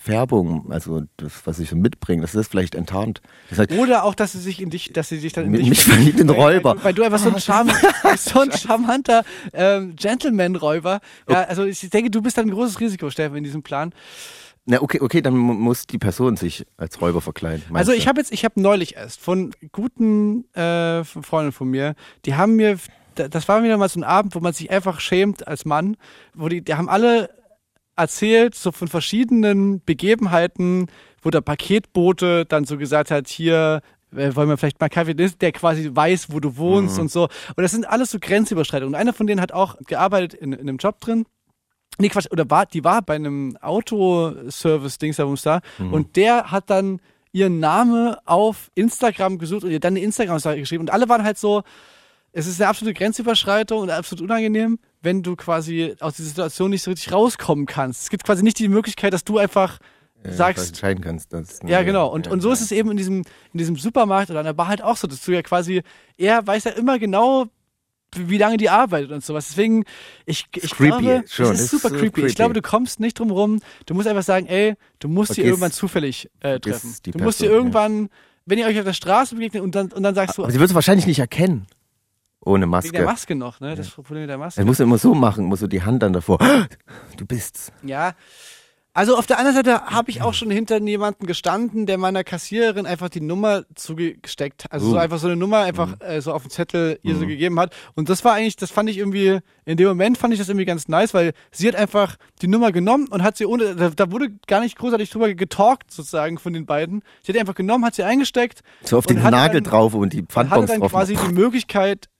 Färbung, 0.00 0.70
also 0.70 1.02
das, 1.16 1.32
was 1.46 1.58
ich 1.58 1.70
so 1.70 1.76
mitbringe, 1.76 2.22
dass 2.22 2.32
das 2.32 2.48
vielleicht 2.48 2.74
enttarnt. 2.74 3.22
Das 3.50 3.58
heißt, 3.58 3.72
Oder 3.72 4.04
auch, 4.04 4.14
dass 4.14 4.32
sie 4.32 4.38
sich 4.40 4.60
in 4.60 4.68
dich, 4.70 4.92
dass 4.92 5.08
sie 5.08 5.18
sich 5.18 5.32
dann 5.32 5.46
in 5.46 5.50
Mich- 5.52 5.68
dich 5.68 5.84
verliebt 5.84 6.20
in 6.20 6.28
Räuber. 6.28 6.70
Weil, 6.70 6.76
du- 6.76 6.84
weil 6.84 6.94
du 6.94 7.02
einfach 7.04 7.18
so 7.18 7.30
ein, 7.30 7.40
Charm, 7.40 7.70
so 8.18 8.40
ein 8.40 8.52
charmanter 8.52 9.24
ähm, 9.54 9.96
Gentleman-Räuber. 9.96 11.00
Ja, 11.28 11.42
also 11.44 11.64
ich 11.64 11.80
denke, 11.88 12.10
du 12.10 12.20
bist 12.20 12.36
dann 12.36 12.46
ein 12.48 12.50
großes 12.50 12.80
Risiko, 12.80 13.08
Steffen, 13.10 13.36
in 13.36 13.44
diesem 13.44 13.62
Plan. 13.62 13.92
na 14.66 14.82
okay, 14.82 15.00
okay, 15.00 15.22
dann 15.22 15.36
mu- 15.36 15.54
muss 15.54 15.86
die 15.86 15.98
Person 15.98 16.36
sich 16.36 16.66
als 16.76 17.00
Räuber 17.00 17.20
verkleiden. 17.20 17.64
Also 17.74 17.92
ich 17.92 18.06
habe 18.08 18.20
jetzt, 18.20 18.32
ich 18.32 18.44
habe 18.44 18.60
neulich 18.60 18.96
erst 18.96 19.20
von 19.20 19.52
guten 19.72 20.44
äh, 20.54 21.02
Freunden 21.04 21.52
von 21.52 21.68
mir, 21.68 21.94
die 22.26 22.34
haben 22.34 22.56
mir, 22.56 22.76
da- 23.14 23.28
das 23.28 23.48
war 23.48 23.62
wieder 23.62 23.78
mal 23.78 23.88
so 23.88 23.98
ein 24.00 24.04
Abend, 24.04 24.34
wo 24.34 24.40
man 24.40 24.52
sich 24.52 24.70
einfach 24.70 25.00
schämt 25.00 25.48
als 25.48 25.64
Mann, 25.64 25.96
wo 26.34 26.48
die, 26.48 26.60
die 26.62 26.74
haben 26.74 26.88
alle 26.88 27.30
erzählt, 28.02 28.54
so 28.54 28.72
von 28.72 28.88
verschiedenen 28.88 29.82
Begebenheiten, 29.84 30.88
wo 31.22 31.30
der 31.30 31.40
Paketbote 31.40 32.44
dann 32.44 32.64
so 32.64 32.76
gesagt 32.76 33.10
hat, 33.10 33.28
hier 33.28 33.80
äh, 34.14 34.34
wollen 34.34 34.48
wir 34.48 34.56
vielleicht 34.56 34.80
mal 34.80 34.88
Kaffee, 34.88 35.14
der 35.14 35.52
quasi 35.52 35.90
weiß, 35.92 36.32
wo 36.32 36.40
du 36.40 36.56
wohnst 36.56 36.98
und 36.98 37.10
so. 37.10 37.24
Und 37.24 37.62
das 37.62 37.72
sind 37.72 37.88
alles 37.88 38.10
so 38.10 38.18
Grenzüberschreitungen. 38.20 38.94
Und 38.94 39.00
einer 39.00 39.12
von 39.12 39.26
denen 39.26 39.40
hat 39.40 39.52
auch 39.52 39.76
gearbeitet 39.86 40.34
in, 40.34 40.52
in 40.52 40.60
einem 40.60 40.76
Job 40.76 41.00
drin. 41.00 41.24
Nee, 41.98 42.08
Quatsch, 42.08 42.26
oder 42.30 42.48
war, 42.50 42.66
die 42.66 42.84
war 42.84 43.02
bei 43.02 43.14
einem 43.14 43.56
Autoservice-Dings 43.60 45.16
da, 45.16 45.24
da. 45.24 45.60
Und 45.78 46.16
der 46.16 46.50
hat 46.50 46.70
dann 46.70 47.00
ihren 47.32 47.60
Namen 47.60 48.14
auf 48.24 48.70
Instagram 48.74 49.38
gesucht 49.38 49.64
und 49.64 49.70
ihr 49.70 49.80
dann 49.80 49.94
eine 49.94 50.04
Instagram-Seite 50.04 50.60
geschrieben. 50.60 50.82
Und 50.82 50.90
alle 50.90 51.08
waren 51.08 51.24
halt 51.24 51.38
so, 51.38 51.62
es 52.32 52.46
ist 52.46 52.60
eine 52.60 52.68
absolute 52.68 52.94
Grenzüberschreitung 52.98 53.80
und 53.80 53.90
absolut 53.90 54.22
unangenehm, 54.24 54.78
wenn 55.02 55.22
du 55.22 55.36
quasi 55.36 55.94
aus 56.00 56.14
dieser 56.16 56.28
Situation 56.28 56.70
nicht 56.70 56.82
so 56.82 56.90
richtig 56.90 57.12
rauskommen 57.12 57.66
kannst. 57.66 58.02
Es 58.04 58.10
gibt 58.10 58.24
quasi 58.24 58.42
nicht 58.42 58.58
die 58.58 58.68
Möglichkeit, 58.68 59.12
dass 59.12 59.24
du 59.24 59.38
einfach 59.38 59.78
Ja, 60.24 60.32
sagst, 60.32 60.68
entscheiden 60.68 61.02
kannst. 61.04 61.32
Das, 61.32 61.58
ja, 61.66 61.82
genau. 61.82 62.08
Und, 62.08 62.26
ja, 62.26 62.32
und 62.32 62.40
so 62.40 62.50
ist 62.52 62.60
es 62.62 62.72
eben 62.72 62.90
in 62.90 62.96
diesem, 62.96 63.18
in 63.52 63.58
diesem 63.58 63.76
Supermarkt 63.76 64.30
oder 64.30 64.38
an 64.40 64.46
der 64.46 64.52
Bar 64.54 64.68
halt 64.68 64.82
auch 64.82 64.96
so, 64.96 65.06
dass 65.06 65.22
du 65.24 65.32
ja 65.32 65.42
quasi, 65.42 65.82
er 66.16 66.46
weiß 66.46 66.64
ja 66.64 66.70
immer 66.72 66.98
genau, 66.98 67.46
wie 68.14 68.36
lange 68.38 68.56
die 68.58 68.68
arbeitet 68.70 69.10
und 69.10 69.24
sowas. 69.24 69.48
Deswegen, 69.48 69.84
ich, 70.26 70.46
ich 70.54 70.70
creepy, 70.74 71.02
glaube, 71.02 71.24
schon. 71.28 71.52
es 71.52 71.60
ist 71.60 71.70
super 71.70 71.88
so 71.88 71.94
creepy. 71.96 72.10
creepy. 72.12 72.26
Ich 72.28 72.34
glaube, 72.34 72.52
du 72.54 72.60
kommst 72.62 73.00
nicht 73.00 73.18
drum 73.18 73.30
rum. 73.30 73.60
Du 73.86 73.94
musst 73.94 74.06
einfach 74.06 74.22
sagen, 74.22 74.46
ey, 74.46 74.74
du 74.98 75.08
musst 75.08 75.34
sie 75.34 75.40
Vergiss- 75.42 75.46
irgendwann 75.46 75.72
zufällig 75.72 76.30
äh, 76.40 76.60
treffen. 76.60 76.94
die 77.06 77.10
Du 77.12 77.18
musst 77.20 77.38
sie 77.38 77.44
Person, 77.46 77.58
irgendwann, 77.58 78.08
wenn 78.46 78.58
ihr 78.58 78.66
euch 78.66 78.78
auf 78.78 78.84
der 78.84 78.92
Straße 78.92 79.34
begegnet 79.34 79.62
und 79.62 79.74
dann, 79.74 79.90
und 79.92 80.02
dann 80.02 80.14
sagst 80.14 80.36
du, 80.38 80.42
Aber 80.44 80.52
sie 80.52 80.58
wird 80.60 80.68
es 80.70 80.74
wahrscheinlich 80.74 81.06
nicht 81.06 81.20
erkennen. 81.20 81.66
Ohne 82.44 82.62
wegen 82.64 82.70
Maske. 82.70 82.92
der 82.92 83.04
Maske 83.04 83.34
noch, 83.34 83.60
ne? 83.60 83.74
Das 83.76 83.88
Problem 83.90 84.22
mit 84.22 84.30
der 84.30 84.38
Maske. 84.38 84.60
Er 84.60 84.64
muss 84.64 84.80
immer 84.80 84.98
so 84.98 85.14
machen, 85.14 85.44
muss 85.46 85.60
so 85.60 85.66
die 85.66 85.82
Hand 85.82 86.02
dann 86.02 86.12
davor. 86.12 86.38
Du 87.16 87.24
bist's. 87.26 87.72
Ja. 87.84 88.12
Also 88.94 89.16
auf 89.16 89.26
der 89.26 89.38
anderen 89.38 89.56
Seite 89.56 89.80
habe 89.86 90.10
ich 90.10 90.20
auch 90.20 90.34
schon 90.34 90.50
hinter 90.50 90.78
jemanden 90.78 91.24
gestanden, 91.26 91.86
der 91.86 91.96
meiner 91.96 92.24
Kassiererin 92.24 92.84
einfach 92.84 93.08
die 93.08 93.22
Nummer 93.22 93.62
zugesteckt, 93.74 94.66
also 94.70 94.90
so 94.90 94.96
Uh. 94.96 94.98
einfach 94.98 95.18
so 95.18 95.28
eine 95.28 95.36
Nummer 95.36 95.60
einfach 95.60 95.96
äh, 96.00 96.20
so 96.20 96.30
auf 96.34 96.42
den 96.42 96.50
Zettel 96.50 96.98
ihr 97.02 97.16
so 97.16 97.26
gegeben 97.26 97.58
hat. 97.58 97.74
Und 97.94 98.10
das 98.10 98.22
war 98.22 98.34
eigentlich, 98.34 98.56
das 98.56 98.70
fand 98.70 98.90
ich 98.90 98.98
irgendwie, 98.98 99.38
in 99.64 99.78
dem 99.78 99.88
Moment 99.88 100.18
fand 100.18 100.34
ich 100.34 100.40
das 100.40 100.50
irgendwie 100.50 100.66
ganz 100.66 100.88
nice, 100.88 101.14
weil 101.14 101.32
sie 101.50 101.68
hat 101.68 101.74
einfach 101.76 102.16
die 102.42 102.48
Nummer 102.48 102.70
genommen 102.70 103.08
und 103.08 103.22
hat 103.22 103.38
sie 103.38 103.46
ohne, 103.46 103.74
da, 103.76 103.88
da 103.88 104.10
wurde 104.12 104.28
gar 104.46 104.60
nicht 104.60 104.76
großartig 104.76 105.08
drüber 105.08 105.32
getalkt 105.32 105.90
sozusagen 105.90 106.36
von 106.36 106.52
den 106.52 106.66
beiden. 106.66 107.02
Sie 107.22 107.32
hat 107.32 107.40
einfach 107.40 107.54
genommen, 107.54 107.86
hat 107.86 107.94
sie 107.94 108.02
eingesteckt 108.02 108.60
So 108.84 108.98
auf 108.98 109.06
den 109.06 109.22
hatte 109.22 109.34
Nagel 109.36 109.62
dann- 109.62 109.70
drauf 109.70 109.94
und 109.94 110.12
die 110.12 110.18
und 110.20 110.24
hatte 110.36 110.48
Pfandbons 110.50 110.70
dann 110.70 110.80
drauf. 110.80 110.90
quasi 110.92 111.16
die 111.16 111.32
Möglichkeit, 111.32 112.10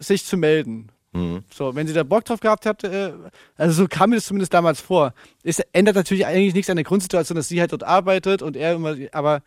sich 0.00 0.24
zu 0.24 0.36
melden. 0.36 0.90
Mhm. 1.12 1.42
So, 1.52 1.74
wenn 1.74 1.86
sie 1.86 1.92
da 1.92 2.02
Bock 2.02 2.24
drauf 2.24 2.40
gehabt 2.40 2.66
hat, 2.66 2.84
äh, 2.84 3.12
also 3.56 3.82
so 3.82 3.88
kam 3.88 4.10
mir 4.10 4.16
das 4.16 4.24
zumindest 4.26 4.52
damals 4.54 4.80
vor. 4.80 5.12
Es 5.42 5.60
ändert 5.72 5.96
natürlich 5.96 6.26
eigentlich 6.26 6.54
nichts 6.54 6.70
an 6.70 6.76
der 6.76 6.84
Grundsituation, 6.84 7.36
dass 7.36 7.48
sie 7.48 7.60
halt 7.60 7.72
dort 7.72 7.84
arbeitet 7.84 8.42
und 8.42 8.56
er 8.56 8.74
immer, 8.74 8.96
aber 9.12 9.42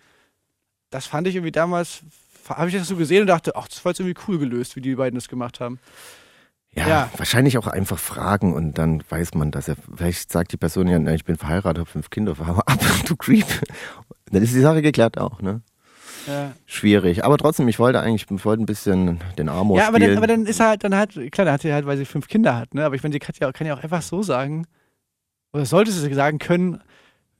das 0.89 1.05
fand 1.07 1.27
ich 1.27 1.35
irgendwie 1.35 1.51
damals, 1.51 2.01
habe 2.49 2.69
ich 2.69 2.75
das 2.75 2.87
so 2.87 2.95
gesehen 2.97 3.21
und 3.21 3.27
dachte, 3.27 3.55
ach, 3.55 3.67
das 3.67 3.83
war 3.85 3.91
jetzt 3.91 3.99
irgendwie 3.99 4.19
cool 4.27 4.37
gelöst, 4.39 4.75
wie 4.75 4.81
die 4.81 4.95
beiden 4.95 5.15
das 5.17 5.27
gemacht 5.29 5.59
haben. 5.59 5.79
Ja, 6.75 6.87
Ja. 6.87 7.09
wahrscheinlich 7.17 7.57
auch 7.57 7.67
einfach 7.67 7.99
fragen 7.99 8.53
und 8.53 8.77
dann 8.77 9.03
weiß 9.07 9.35
man, 9.35 9.51
dass 9.51 9.67
er, 9.67 9.75
vielleicht 9.95 10.31
sagt 10.31 10.51
die 10.51 10.57
Person 10.57 10.87
ja, 10.87 11.13
ich 11.13 11.23
bin 11.23 11.37
verheiratet, 11.37 11.79
habe 11.81 11.89
fünf 11.89 12.09
Kinder, 12.09 12.35
hau 12.45 12.55
ab, 12.57 12.79
du 13.07 13.15
Creep. 13.15 13.45
Dann 14.31 14.41
ist 14.43 14.53
die 14.53 14.59
Sache 14.59 14.81
geklärt 14.81 15.17
auch, 15.17 15.41
ne? 15.41 15.61
Ja, 16.27 16.51
Schwierig. 16.65 17.23
Aber 17.25 17.37
trotzdem, 17.37 17.67
ich 17.67 17.79
wollte 17.79 17.99
eigentlich, 17.99 18.25
ich 18.29 18.45
wollte 18.45 18.63
ein 18.63 18.65
bisschen 18.65 19.19
den 19.37 19.49
Amor 19.49 19.77
ja 19.77 19.87
aber, 19.87 19.97
spielen. 19.97 20.11
dann, 20.11 20.17
aber 20.17 20.27
dann 20.27 20.45
ist 20.45 20.59
er 20.59 20.67
halt, 20.69 20.83
dann 20.83 20.95
halt, 20.95 21.11
klar, 21.31 21.45
dann 21.45 21.53
hat 21.53 21.61
sie 21.61 21.73
halt, 21.73 21.85
weil 21.85 21.97
sie 21.97 22.05
fünf 22.05 22.27
Kinder 22.27 22.55
hat, 22.57 22.73
ne? 22.73 22.85
Aber 22.85 22.95
ich 22.95 23.03
meine, 23.03 23.13
sie 23.13 23.19
kann 23.19 23.35
ja, 23.39 23.51
kann 23.51 23.67
ja 23.67 23.75
auch 23.75 23.83
einfach 23.83 24.01
so 24.01 24.23
sagen, 24.23 24.65
oder 25.53 25.65
sollte 25.65 25.91
sie 25.91 26.13
sagen 26.13 26.39
können, 26.39 26.79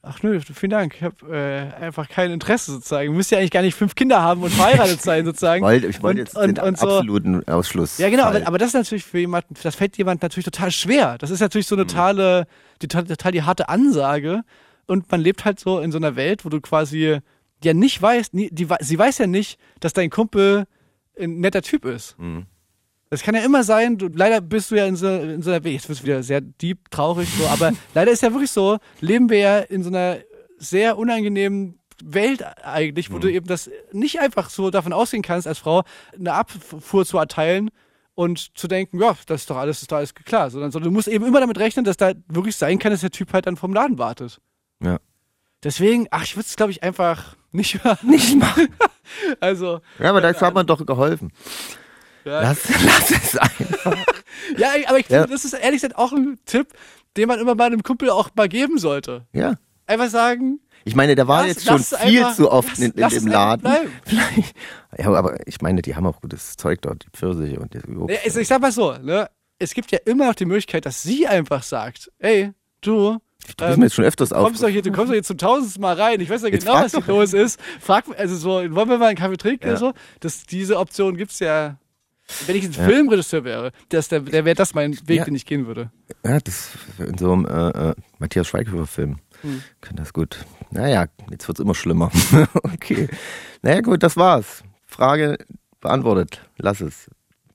ach 0.02 0.22
nö, 0.22 0.38
vielen 0.40 0.70
Dank, 0.70 0.96
ich 0.96 1.02
habe 1.02 1.34
äh, 1.34 1.82
einfach 1.82 2.08
kein 2.10 2.30
Interesse 2.30 2.72
sozusagen. 2.72 3.10
Du 3.10 3.16
müsst 3.16 3.30
ja 3.30 3.38
eigentlich 3.38 3.50
gar 3.50 3.62
nicht 3.62 3.74
fünf 3.74 3.94
Kinder 3.94 4.20
haben 4.20 4.42
und 4.42 4.50
verheiratet 4.50 5.00
sein 5.00 5.24
sozusagen. 5.24 5.64
Ich 5.64 5.68
wollte, 5.70 5.86
ich 5.86 6.02
wollte 6.02 6.20
jetzt 6.20 6.36
und- 6.36 6.58
den 6.58 6.64
und 6.64 6.78
so. 6.78 6.86
absoluten 6.86 7.48
Ausschluss. 7.48 7.96
Ja, 7.98 8.10
genau, 8.10 8.24
aber, 8.24 8.46
aber 8.46 8.58
das 8.58 8.68
ist 8.68 8.74
natürlich 8.74 9.04
für 9.04 9.18
jemanden, 9.18 9.54
das 9.62 9.74
fällt 9.76 9.96
jemand 9.96 10.22
natürlich 10.22 10.44
total 10.44 10.70
schwer. 10.70 11.16
Das 11.18 11.30
ist 11.30 11.40
natürlich 11.40 11.66
Mhm. 11.66 11.68
so 11.70 11.74
eine 11.76 11.86
totale, 11.86 12.46
die, 12.82 12.88
total 12.88 13.32
die 13.32 13.42
harte 13.44 13.68
Ansage. 13.70 14.42
Und 14.86 15.10
man 15.10 15.22
lebt 15.22 15.46
halt 15.46 15.58
so 15.58 15.80
in 15.80 15.90
so 15.90 15.96
einer 15.96 16.16
Welt, 16.16 16.44
wo 16.44 16.50
du 16.50 16.60
quasi 16.60 17.18
ja 17.64 17.74
nicht 17.74 18.00
weißt, 18.00 18.34
nie, 18.34 18.50
die, 18.50 18.68
sie 18.80 18.98
weiß 18.98 19.18
ja 19.18 19.26
nicht, 19.26 19.58
dass 19.80 19.92
dein 19.92 20.10
Kumpel 20.10 20.66
ein 21.18 21.40
netter 21.40 21.62
Typ 21.62 21.84
ist. 21.84 22.18
Mhm. 22.18 22.46
Das 23.10 23.22
kann 23.22 23.34
ja 23.34 23.44
immer 23.44 23.62
sein, 23.62 23.96
du, 23.98 24.08
leider 24.08 24.40
bist 24.40 24.70
du 24.70 24.74
ja 24.74 24.86
in 24.86 24.96
so, 24.96 25.06
in 25.06 25.42
so 25.42 25.50
einer, 25.50 25.64
jetzt 25.66 25.88
wird 25.88 25.98
es 25.98 26.04
wieder 26.04 26.22
sehr 26.22 26.40
deep, 26.40 26.90
traurig 26.90 27.28
so, 27.38 27.46
aber 27.46 27.72
leider 27.94 28.10
ist 28.10 28.22
ja 28.22 28.32
wirklich 28.32 28.50
so, 28.50 28.78
leben 29.00 29.30
wir 29.30 29.38
ja 29.38 29.58
in 29.58 29.82
so 29.82 29.90
einer 29.90 30.18
sehr 30.58 30.98
unangenehmen 30.98 31.78
Welt 32.02 32.44
eigentlich, 32.64 33.12
wo 33.12 33.18
du 33.18 33.30
eben 33.30 33.46
das 33.46 33.70
nicht 33.92 34.20
einfach 34.20 34.50
so 34.50 34.70
davon 34.70 34.92
ausgehen 34.92 35.22
kannst, 35.22 35.46
als 35.46 35.58
Frau 35.58 35.84
eine 36.18 36.32
Abfuhr 36.32 37.06
zu 37.06 37.18
erteilen 37.18 37.70
und 38.14 38.56
zu 38.58 38.66
denken, 38.66 39.00
ja, 39.00 39.16
das 39.26 39.42
ist 39.42 39.50
doch 39.50 39.56
alles, 39.56 39.82
ist 39.82 39.92
doch 39.92 39.98
alles 39.98 40.14
klar, 40.14 40.50
sondern, 40.50 40.70
sondern 40.70 40.90
du 40.90 40.94
musst 40.96 41.08
eben 41.08 41.24
immer 41.24 41.40
damit 41.40 41.58
rechnen, 41.58 41.84
dass 41.84 41.96
da 41.96 42.12
wirklich 42.28 42.56
sein 42.56 42.78
kann, 42.78 42.90
dass 42.90 43.00
der 43.00 43.10
Typ 43.10 43.32
halt 43.32 43.46
dann 43.46 43.56
vom 43.56 43.72
Laden 43.72 43.98
wartet. 43.98 44.40
Ja. 44.82 44.98
Deswegen, 45.64 46.06
ach, 46.10 46.22
ich 46.22 46.36
würde 46.36 46.46
es, 46.48 46.56
glaube 46.56 46.70
ich, 46.72 46.82
einfach 46.82 47.36
nicht 47.52 47.82
machen. 47.84 48.10
Nicht 48.10 48.36
machen. 48.38 48.68
Also, 49.40 49.80
Ja, 49.98 50.10
aber 50.10 50.20
da 50.20 50.32
hat 50.38 50.54
man 50.54 50.66
doch 50.66 50.84
geholfen. 50.84 51.32
ja, 52.24 52.42
Lass, 52.42 52.58
lass 52.84 53.10
es 53.10 53.36
einfach. 53.36 53.96
ja 54.56 54.68
aber 54.86 54.98
ich 54.98 55.08
Ja. 55.08 55.20
finde, 55.22 55.34
das 55.34 55.44
ist 55.44 55.52
ehrlich 55.54 55.80
gesagt 55.82 55.96
auch 55.96 56.12
ein 56.12 56.38
Tipp, 56.46 56.68
den 57.16 57.28
man 57.28 57.38
immer 57.38 57.58
einem 57.64 57.82
Kumpel 57.82 58.10
auch 58.10 58.30
mal 58.34 58.48
geben 58.48 58.78
sollte. 58.78 59.26
Ja. 59.32 59.54
Einfach 59.86 60.08
sagen, 60.08 60.60
Ich 60.84 60.94
meine, 60.96 61.14
der 61.14 61.28
war 61.28 61.46
Lass- 61.46 61.56
jetzt 61.56 61.66
schon 61.66 61.78
viel 62.08 62.20
einfach- 62.24 62.36
zu 62.36 62.50
oft 62.50 62.68
lass- 62.70 62.78
in, 62.78 62.90
in 62.92 63.00
lass 63.00 63.12
dem 63.14 63.26
es 63.26 63.32
Laden. 63.32 63.70
Vielleicht. 64.04 64.56
Ja, 64.98 65.06
aber 65.12 65.46
ich 65.46 65.60
meine, 65.60 65.82
die 65.82 65.94
haben 65.96 66.06
auch 66.06 66.20
gutes 66.20 66.56
Zeug 66.56 66.80
dort, 66.82 67.04
die 67.04 67.10
Pfirsiche 67.10 67.58
und 67.60 67.74
die 67.74 67.78
Ja, 68.12 68.18
also 68.24 68.40
ich 68.40 68.48
sag 68.48 68.60
mal 68.60 68.72
so, 68.72 68.92
ne? 68.98 69.28
Es 69.58 69.72
gibt 69.74 69.92
ja 69.92 69.98
immer 70.04 70.26
noch 70.26 70.34
die 70.34 70.46
Möglichkeit, 70.46 70.84
dass 70.86 71.02
sie 71.02 71.26
einfach 71.28 71.62
sagt, 71.62 72.10
ey, 72.18 72.52
du, 72.80 73.18
Du 73.56 73.66
bist 73.66 73.78
mir 73.78 73.84
jetzt 73.84 73.94
schon 73.94 74.04
öfters 74.04 74.32
auf. 74.32 74.44
kommst 74.44 74.62
doch 74.62 74.68
hier, 74.68 74.82
du 74.82 74.90
kommst 74.90 75.08
doch 75.10 75.14
hier 75.14 75.22
zum 75.22 75.38
tausendsten 75.38 75.82
Mal 75.82 75.94
rein. 76.00 76.20
Ich 76.20 76.30
weiß 76.30 76.42
ja 76.42 76.50
genau, 76.50 76.74
was 76.74 76.92
hier 76.92 77.04
los 77.06 77.32
ist. 77.34 77.60
Frag, 77.80 78.04
also 78.18 78.36
so, 78.36 78.48
wollen 78.74 78.88
wir 78.88 78.98
mal 78.98 79.06
einen 79.08 79.18
Kaffee 79.18 79.36
trinken 79.36 79.64
Ja. 79.66 79.70
oder 79.72 79.78
so? 79.78 79.92
Das, 80.20 80.44
diese 80.44 80.78
Option 80.78 81.16
gibt's 81.16 81.38
ja. 81.40 81.78
Wenn 82.46 82.56
ich 82.56 82.64
ein 82.64 82.72
Filmregisseur 82.72 83.44
wäre, 83.44 83.70
das, 83.90 84.08
der, 84.08 84.20
der 84.20 84.46
wäre 84.46 84.54
das 84.56 84.72
mein 84.74 84.92
Weg, 85.06 85.18
Ja. 85.18 85.24
den 85.26 85.34
ich 85.34 85.44
gehen 85.44 85.66
würde. 85.66 85.90
Ja, 86.24 86.40
das 86.40 86.70
in 86.98 87.18
so 87.18 87.32
einem 87.34 87.44
äh, 87.44 87.90
äh, 87.90 87.94
Matthias 88.18 88.46
Schweighöfer-Film 88.48 89.18
Hm. 89.42 89.62
kann 89.82 89.96
das 89.96 90.14
gut. 90.14 90.38
Naja, 90.70 91.04
jetzt 91.30 91.46
wird's 91.48 91.60
immer 91.60 91.74
schlimmer. 91.74 92.10
okay. 92.62 93.08
Naja, 93.60 93.82
gut, 93.82 94.02
das 94.02 94.16
war's. 94.16 94.62
Frage 94.86 95.36
beantwortet. 95.82 96.40
Lass 96.56 96.80
es. 96.80 97.10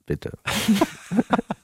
Bitte. 0.06 0.30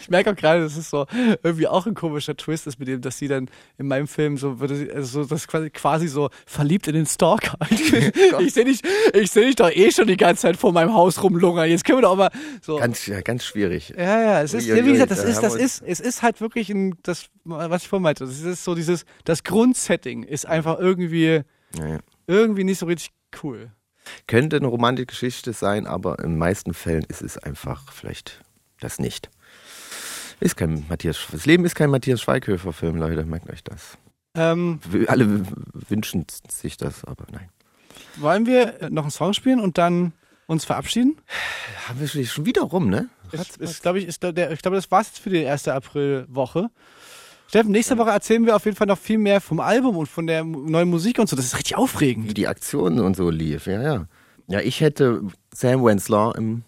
Ich 0.00 0.08
merke 0.08 0.30
auch 0.30 0.36
gerade, 0.36 0.62
das 0.62 0.76
ist 0.76 0.90
so 0.90 1.06
irgendwie 1.42 1.66
auch 1.66 1.86
ein 1.86 1.94
komischer 1.94 2.36
Twist 2.36 2.66
ist 2.66 2.78
mit 2.78 2.88
dem, 2.88 3.00
dass 3.00 3.18
sie 3.18 3.28
dann 3.28 3.48
in 3.78 3.86
meinem 3.88 4.06
Film 4.06 4.36
so 4.36 4.60
würde 4.60 4.76
sie, 4.76 4.90
also 4.90 5.22
so 5.22 5.28
das 5.28 5.46
quasi, 5.48 5.70
quasi 5.70 6.08
so 6.08 6.30
verliebt 6.46 6.88
in 6.88 6.94
den 6.94 7.06
Stalker. 7.06 7.58
ich 7.70 8.52
sehe 8.52 8.64
dich, 8.64 8.80
ich 9.14 9.30
sehe 9.30 9.46
dich 9.46 9.56
doch 9.56 9.70
eh 9.70 9.90
schon 9.90 10.06
die 10.06 10.16
ganze 10.16 10.42
Zeit 10.42 10.56
vor 10.56 10.72
meinem 10.72 10.94
Haus 10.94 11.22
rumlungern. 11.22 11.68
Jetzt 11.68 11.84
können 11.84 11.98
wir 11.98 12.02
doch 12.02 12.16
mal 12.16 12.30
so. 12.62 12.76
Ganz, 12.76 13.06
ja, 13.06 13.20
ganz 13.20 13.44
schwierig. 13.44 13.94
ja, 13.96 14.22
ja, 14.22 14.42
es 14.42 14.54
ist, 14.54 14.66
wie 14.68 14.92
gesagt, 14.92 15.10
das 15.10 15.22
da 15.22 15.28
ist, 15.28 15.40
das 15.40 15.54
ist, 15.54 15.82
es 15.82 16.00
ist 16.00 16.22
halt 16.22 16.40
wirklich 16.40 16.70
ein, 16.70 16.94
das, 17.02 17.26
was 17.44 17.82
ich 17.82 17.88
vorhin 17.88 18.02
meinte, 18.04 18.24
das 18.26 18.40
ist 18.40 18.64
so 18.64 18.74
dieses, 18.74 19.04
das 19.24 19.44
Grundsetting 19.44 20.22
ist 20.22 20.46
einfach 20.46 20.78
irgendwie, 20.78 21.42
Naja. 21.76 21.98
irgendwie 22.26 22.64
nicht 22.64 22.78
so 22.78 22.86
richtig 22.86 23.10
cool. 23.42 23.70
Könnte 24.26 24.56
eine 24.56 24.66
romantische 24.66 25.06
Geschichte 25.06 25.52
sein, 25.52 25.86
aber 25.86 26.18
in 26.18 26.30
den 26.30 26.38
meisten 26.38 26.74
Fällen 26.74 27.04
ist 27.08 27.22
es 27.22 27.38
einfach 27.38 27.92
vielleicht 27.92 28.40
das 28.80 28.98
nicht. 28.98 29.30
Ist 30.40 30.56
kein 30.56 30.86
Matthias, 30.88 31.18
das 31.30 31.44
Leben 31.46 31.64
ist 31.64 31.74
kein 31.74 31.90
Matthias 31.90 32.20
Schweighöfer-Film, 32.22 32.96
Leute, 32.96 33.24
merkt 33.24 33.50
euch 33.50 33.62
das. 33.62 33.98
Ähm, 34.34 34.80
Alle 35.06 35.42
wünschen 35.88 36.24
sich 36.48 36.76
das, 36.76 37.04
aber 37.04 37.24
nein. 37.30 37.48
wollen 38.16 38.46
wir 38.46 38.88
noch 38.90 39.02
einen 39.02 39.10
Song 39.10 39.32
spielen 39.34 39.60
und 39.60 39.76
dann 39.76 40.12
uns 40.46 40.64
verabschieden? 40.64 41.16
Haben 41.88 42.00
wir 42.00 42.08
schon 42.26 42.46
wieder 42.46 42.62
rum, 42.62 42.88
ne? 42.88 43.08
Ist, 43.32 43.58
ist, 43.58 43.82
glaube 43.82 43.98
ich, 44.00 44.06
ist 44.06 44.22
der, 44.22 44.32
der- 44.32 44.50
ich 44.52 44.62
glaube, 44.62 44.76
das 44.76 44.90
war's 44.90 45.08
jetzt 45.08 45.18
für 45.20 45.30
die 45.30 45.38
erste 45.42 45.74
Aprilwoche. 45.74 46.70
Steffen, 47.48 47.72
nächste 47.72 47.98
Woche 47.98 48.10
erzählen 48.10 48.46
wir 48.46 48.54
auf 48.56 48.64
jeden 48.64 48.76
Fall 48.76 48.86
noch 48.86 48.98
viel 48.98 49.18
mehr 49.18 49.40
vom 49.40 49.60
Album 49.60 49.96
und 49.96 50.06
von 50.06 50.26
der 50.26 50.42
neuen 50.44 50.88
Musik 50.88 51.18
und 51.18 51.28
so. 51.28 51.34
Das 51.36 51.44
ist 51.44 51.56
richtig 51.56 51.72
Wie 51.72 51.76
aufregend. 51.76 52.36
die 52.36 52.46
Aktion 52.48 52.98
und 53.00 53.16
so 53.16 53.28
lief, 53.30 53.66
ja, 53.66 53.82
ja. 53.82 54.06
Ja, 54.46 54.60
ich 54.60 54.80
hätte 54.80 55.22
Sam 55.52 55.84
Wensler 55.84 56.34
im, 56.36 56.44
im, 56.44 56.62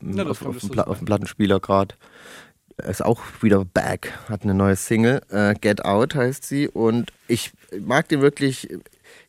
Na, 0.00 0.24
auf, 0.24 0.44
auf, 0.44 0.58
dem 0.58 0.78
auf 0.78 0.98
dem 0.98 1.04
Plattenspieler 1.06 1.60
gerade. 1.60 1.94
Ist 2.76 3.04
auch 3.04 3.20
wieder 3.40 3.64
back, 3.64 4.12
hat 4.28 4.42
eine 4.42 4.54
neue 4.54 4.74
Single, 4.74 5.22
äh, 5.30 5.54
Get 5.54 5.84
Out 5.84 6.16
heißt 6.16 6.44
sie. 6.44 6.68
Und 6.68 7.12
ich 7.28 7.52
mag 7.80 8.08
den 8.08 8.20
wirklich, 8.20 8.68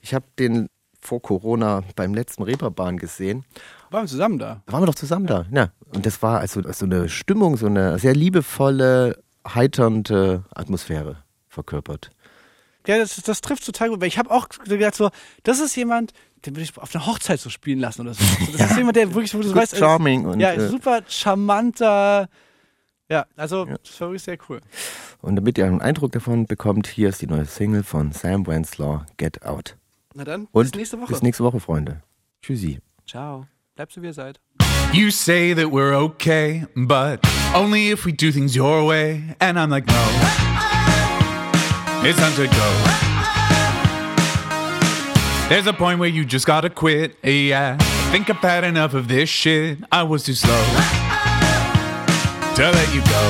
ich 0.01 0.13
habe 0.15 0.25
den 0.39 0.67
vor 0.99 1.21
Corona 1.21 1.83
beim 1.95 2.13
letzten 2.15 2.43
Reeperbahn 2.43 2.97
gesehen. 2.97 3.45
Waren 3.91 4.03
wir 4.03 4.09
zusammen 4.09 4.39
da? 4.39 4.63
Da 4.65 4.73
waren 4.73 4.81
wir 4.81 4.87
doch 4.87 4.95
zusammen 4.95 5.27
da. 5.27 5.45
Ja. 5.51 5.69
Und 5.93 6.05
das 6.05 6.21
war 6.21 6.39
also 6.39 6.61
so 6.71 6.85
eine 6.85 7.07
Stimmung, 7.07 7.55
so 7.57 7.67
eine 7.67 7.99
sehr 7.99 8.15
liebevolle, 8.15 9.21
heiternde 9.47 10.43
Atmosphäre 10.53 11.17
verkörpert. 11.47 12.09
Ja, 12.87 12.97
das, 12.97 13.15
das 13.17 13.41
trifft 13.41 13.65
total 13.65 13.89
gut. 13.89 14.01
Weil 14.01 14.07
ich 14.07 14.17
habe 14.17 14.31
auch 14.31 14.47
gedacht, 14.49 14.95
so, 14.95 15.09
das 15.43 15.59
ist 15.59 15.75
jemand, 15.75 16.13
den 16.45 16.55
würde 16.55 16.63
ich 16.63 16.77
auf 16.77 16.93
einer 16.93 17.05
Hochzeit 17.05 17.39
so 17.39 17.49
spielen 17.49 17.79
lassen 17.79 18.01
oder 18.01 18.13
so. 18.13 18.23
Das 18.57 18.71
ist 18.71 18.77
jemand, 18.77 18.95
der 18.95 19.13
wirklich, 19.13 19.33
wo 19.33 19.39
du 19.41 19.53
weißt, 19.53 19.73
ist- 19.73 19.79
charming 19.79 20.25
und, 20.25 20.39
ja, 20.39 20.53
äh, 20.53 20.67
super 20.69 21.01
charmanter. 21.07 22.29
Ja, 23.09 23.25
also 23.35 23.65
Ja. 23.67 23.75
das 23.83 23.99
war 24.01 24.07
wirklich 24.09 24.23
sehr 24.23 24.37
cool. 24.49 24.61
Und 25.21 25.35
damit 25.35 25.57
ihr 25.57 25.65
einen 25.65 25.81
Eindruck 25.81 26.11
davon 26.11 26.45
bekommt, 26.47 26.87
hier 26.87 27.09
ist 27.09 27.21
die 27.21 27.27
neue 27.27 27.45
Single 27.45 27.83
von 27.83 28.11
Sam 28.11 28.47
Wensler, 28.47 29.05
Get 29.17 29.43
Out. 29.43 29.75
Na 30.13 30.23
dann, 30.23 30.47
Und 30.51 30.63
bis 30.71 30.73
nächste 30.75 30.99
Woche. 30.99 31.11
Bis 31.13 31.21
nächste 31.21 31.43
Woche, 31.43 31.59
Freunde. 31.59 32.01
Tschüssi. 32.41 32.79
Ciao. 33.07 33.45
Bleibt 33.75 33.91
so, 33.91 34.01
wie 34.01 34.07
ihr 34.07 34.13
seid. 34.13 34.39
You 34.93 35.09
say 35.11 35.53
that 35.53 35.65
we're 35.65 35.93
okay, 35.97 36.65
but 36.75 37.19
only 37.53 37.91
if 37.91 38.05
we 38.05 38.13
do 38.13 38.31
things 38.31 38.55
your 38.55 38.87
way. 38.87 39.35
And 39.39 39.57
I'm 39.57 39.69
like, 39.69 39.85
no. 39.87 40.74
It's 42.07 42.19
time 42.19 42.35
to 42.35 42.45
go. 42.45 42.67
There's 45.49 45.65
a 45.65 45.73
point 45.73 45.99
where 45.99 46.07
you 46.07 46.23
just 46.23 46.45
gotta 46.45 46.69
quit. 46.69 47.17
Yeah. 47.23 47.77
I 47.79 48.11
think 48.11 48.29
I've 48.29 48.35
had 48.35 48.63
enough 48.63 48.93
of 48.93 49.07
this 49.07 49.27
shit. 49.27 49.79
I 49.91 50.03
was 50.03 50.23
too 50.23 50.35
slow 50.35 50.53
to 52.55 52.61
let 52.61 52.93
you 52.93 53.01
go. 53.01 53.23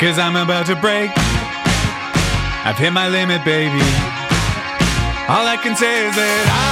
Cause 0.00 0.18
I'm 0.18 0.36
about 0.36 0.64
to 0.68 0.76
break. 0.76 1.10
I've 2.64 2.78
hit 2.78 2.90
my 2.90 3.08
limit, 3.08 3.44
baby. 3.44 3.84
All 5.28 5.44
I 5.44 5.58
can 5.62 5.76
say 5.76 6.08
is 6.08 6.16
that 6.16 6.44
I 6.64 6.67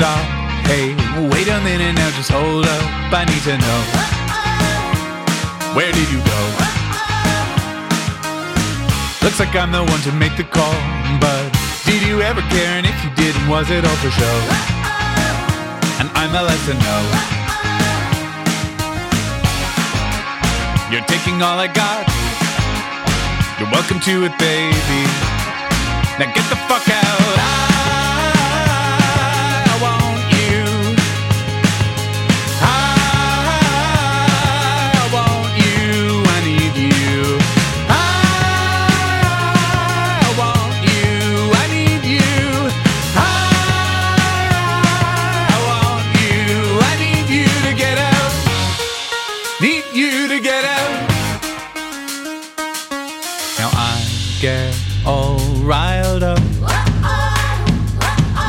stop. 0.00 0.24
Hey, 0.64 0.96
wait 1.28 1.46
a 1.52 1.60
minute 1.60 1.92
now, 1.92 2.08
just 2.16 2.32
hold 2.32 2.64
up. 2.64 2.84
I 3.12 3.28
need 3.28 3.44
to 3.44 3.52
know. 3.60 3.80
Where 5.76 5.92
did 5.92 6.08
you 6.08 6.20
go? 6.24 6.40
Looks 9.20 9.36
like 9.36 9.52
I'm 9.52 9.72
the 9.76 9.84
one 9.84 10.00
to 10.08 10.12
make 10.16 10.34
the 10.40 10.48
call, 10.48 10.72
but 11.20 11.52
did 11.84 12.00
you 12.08 12.22
ever 12.24 12.40
care? 12.48 12.80
And 12.80 12.86
if 12.88 12.96
you 13.04 13.12
didn't, 13.12 13.44
was 13.52 13.68
it 13.68 13.84
all 13.84 13.98
for 14.00 14.08
show? 14.08 14.36
And 16.00 16.08
I'm 16.16 16.32
the 16.32 16.48
less 16.48 16.62
to 16.64 16.74
know. 16.80 17.00
You're 20.88 21.04
taking 21.12 21.44
all 21.44 21.60
I 21.60 21.68
got. 21.68 22.08
You're 23.60 23.68
welcome 23.68 24.00
to 24.08 24.14
it, 24.24 24.32
baby. 24.40 25.02
Now 26.16 26.32
get 26.32 26.48
the 26.48 26.56
fuck 26.64 26.88
out. 26.88 26.99
all 55.10 55.38
riled 55.64 56.22
up. 56.22 56.38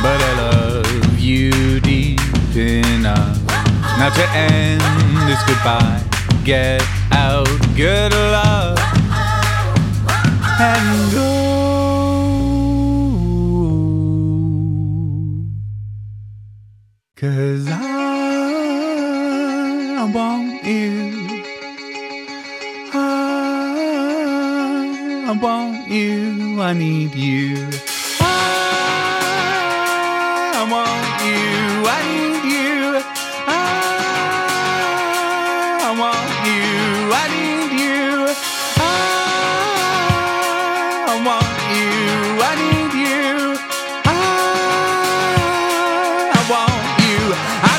But 0.04 0.18
I 0.28 0.32
love 0.44 1.18
you 1.18 1.80
deep 1.80 2.20
enough. 2.54 3.38
Now 3.98 4.10
to 4.18 4.24
end 4.30 4.82
this 5.28 5.42
goodbye, 5.48 6.02
get 6.44 6.82
out, 7.10 7.48
good 7.74 8.12
luck, 8.12 8.78
and 10.60 11.12
go. 11.12 11.30
Cause 17.16 17.71
I 26.72 26.74
need 26.74 27.14
you. 27.14 27.68
I, 28.18 28.24
I 30.56 30.62
want 30.72 31.04
you. 31.20 31.84
I 31.84 32.00
need 32.08 32.44
you. 32.48 32.96
I, 33.46 33.52
want 36.00 36.32
you. 36.48 36.64
I 37.12 37.28
need 37.28 37.72
you. 37.76 38.08
I, 41.10 41.20
want 41.28 41.60
you. 41.76 41.92
I 42.40 42.56
need 42.64 42.92
you. 43.04 43.20
I, 44.08 44.16
I 46.32 46.40
want 46.48 46.84
you. 47.04 47.20
I 47.68 47.76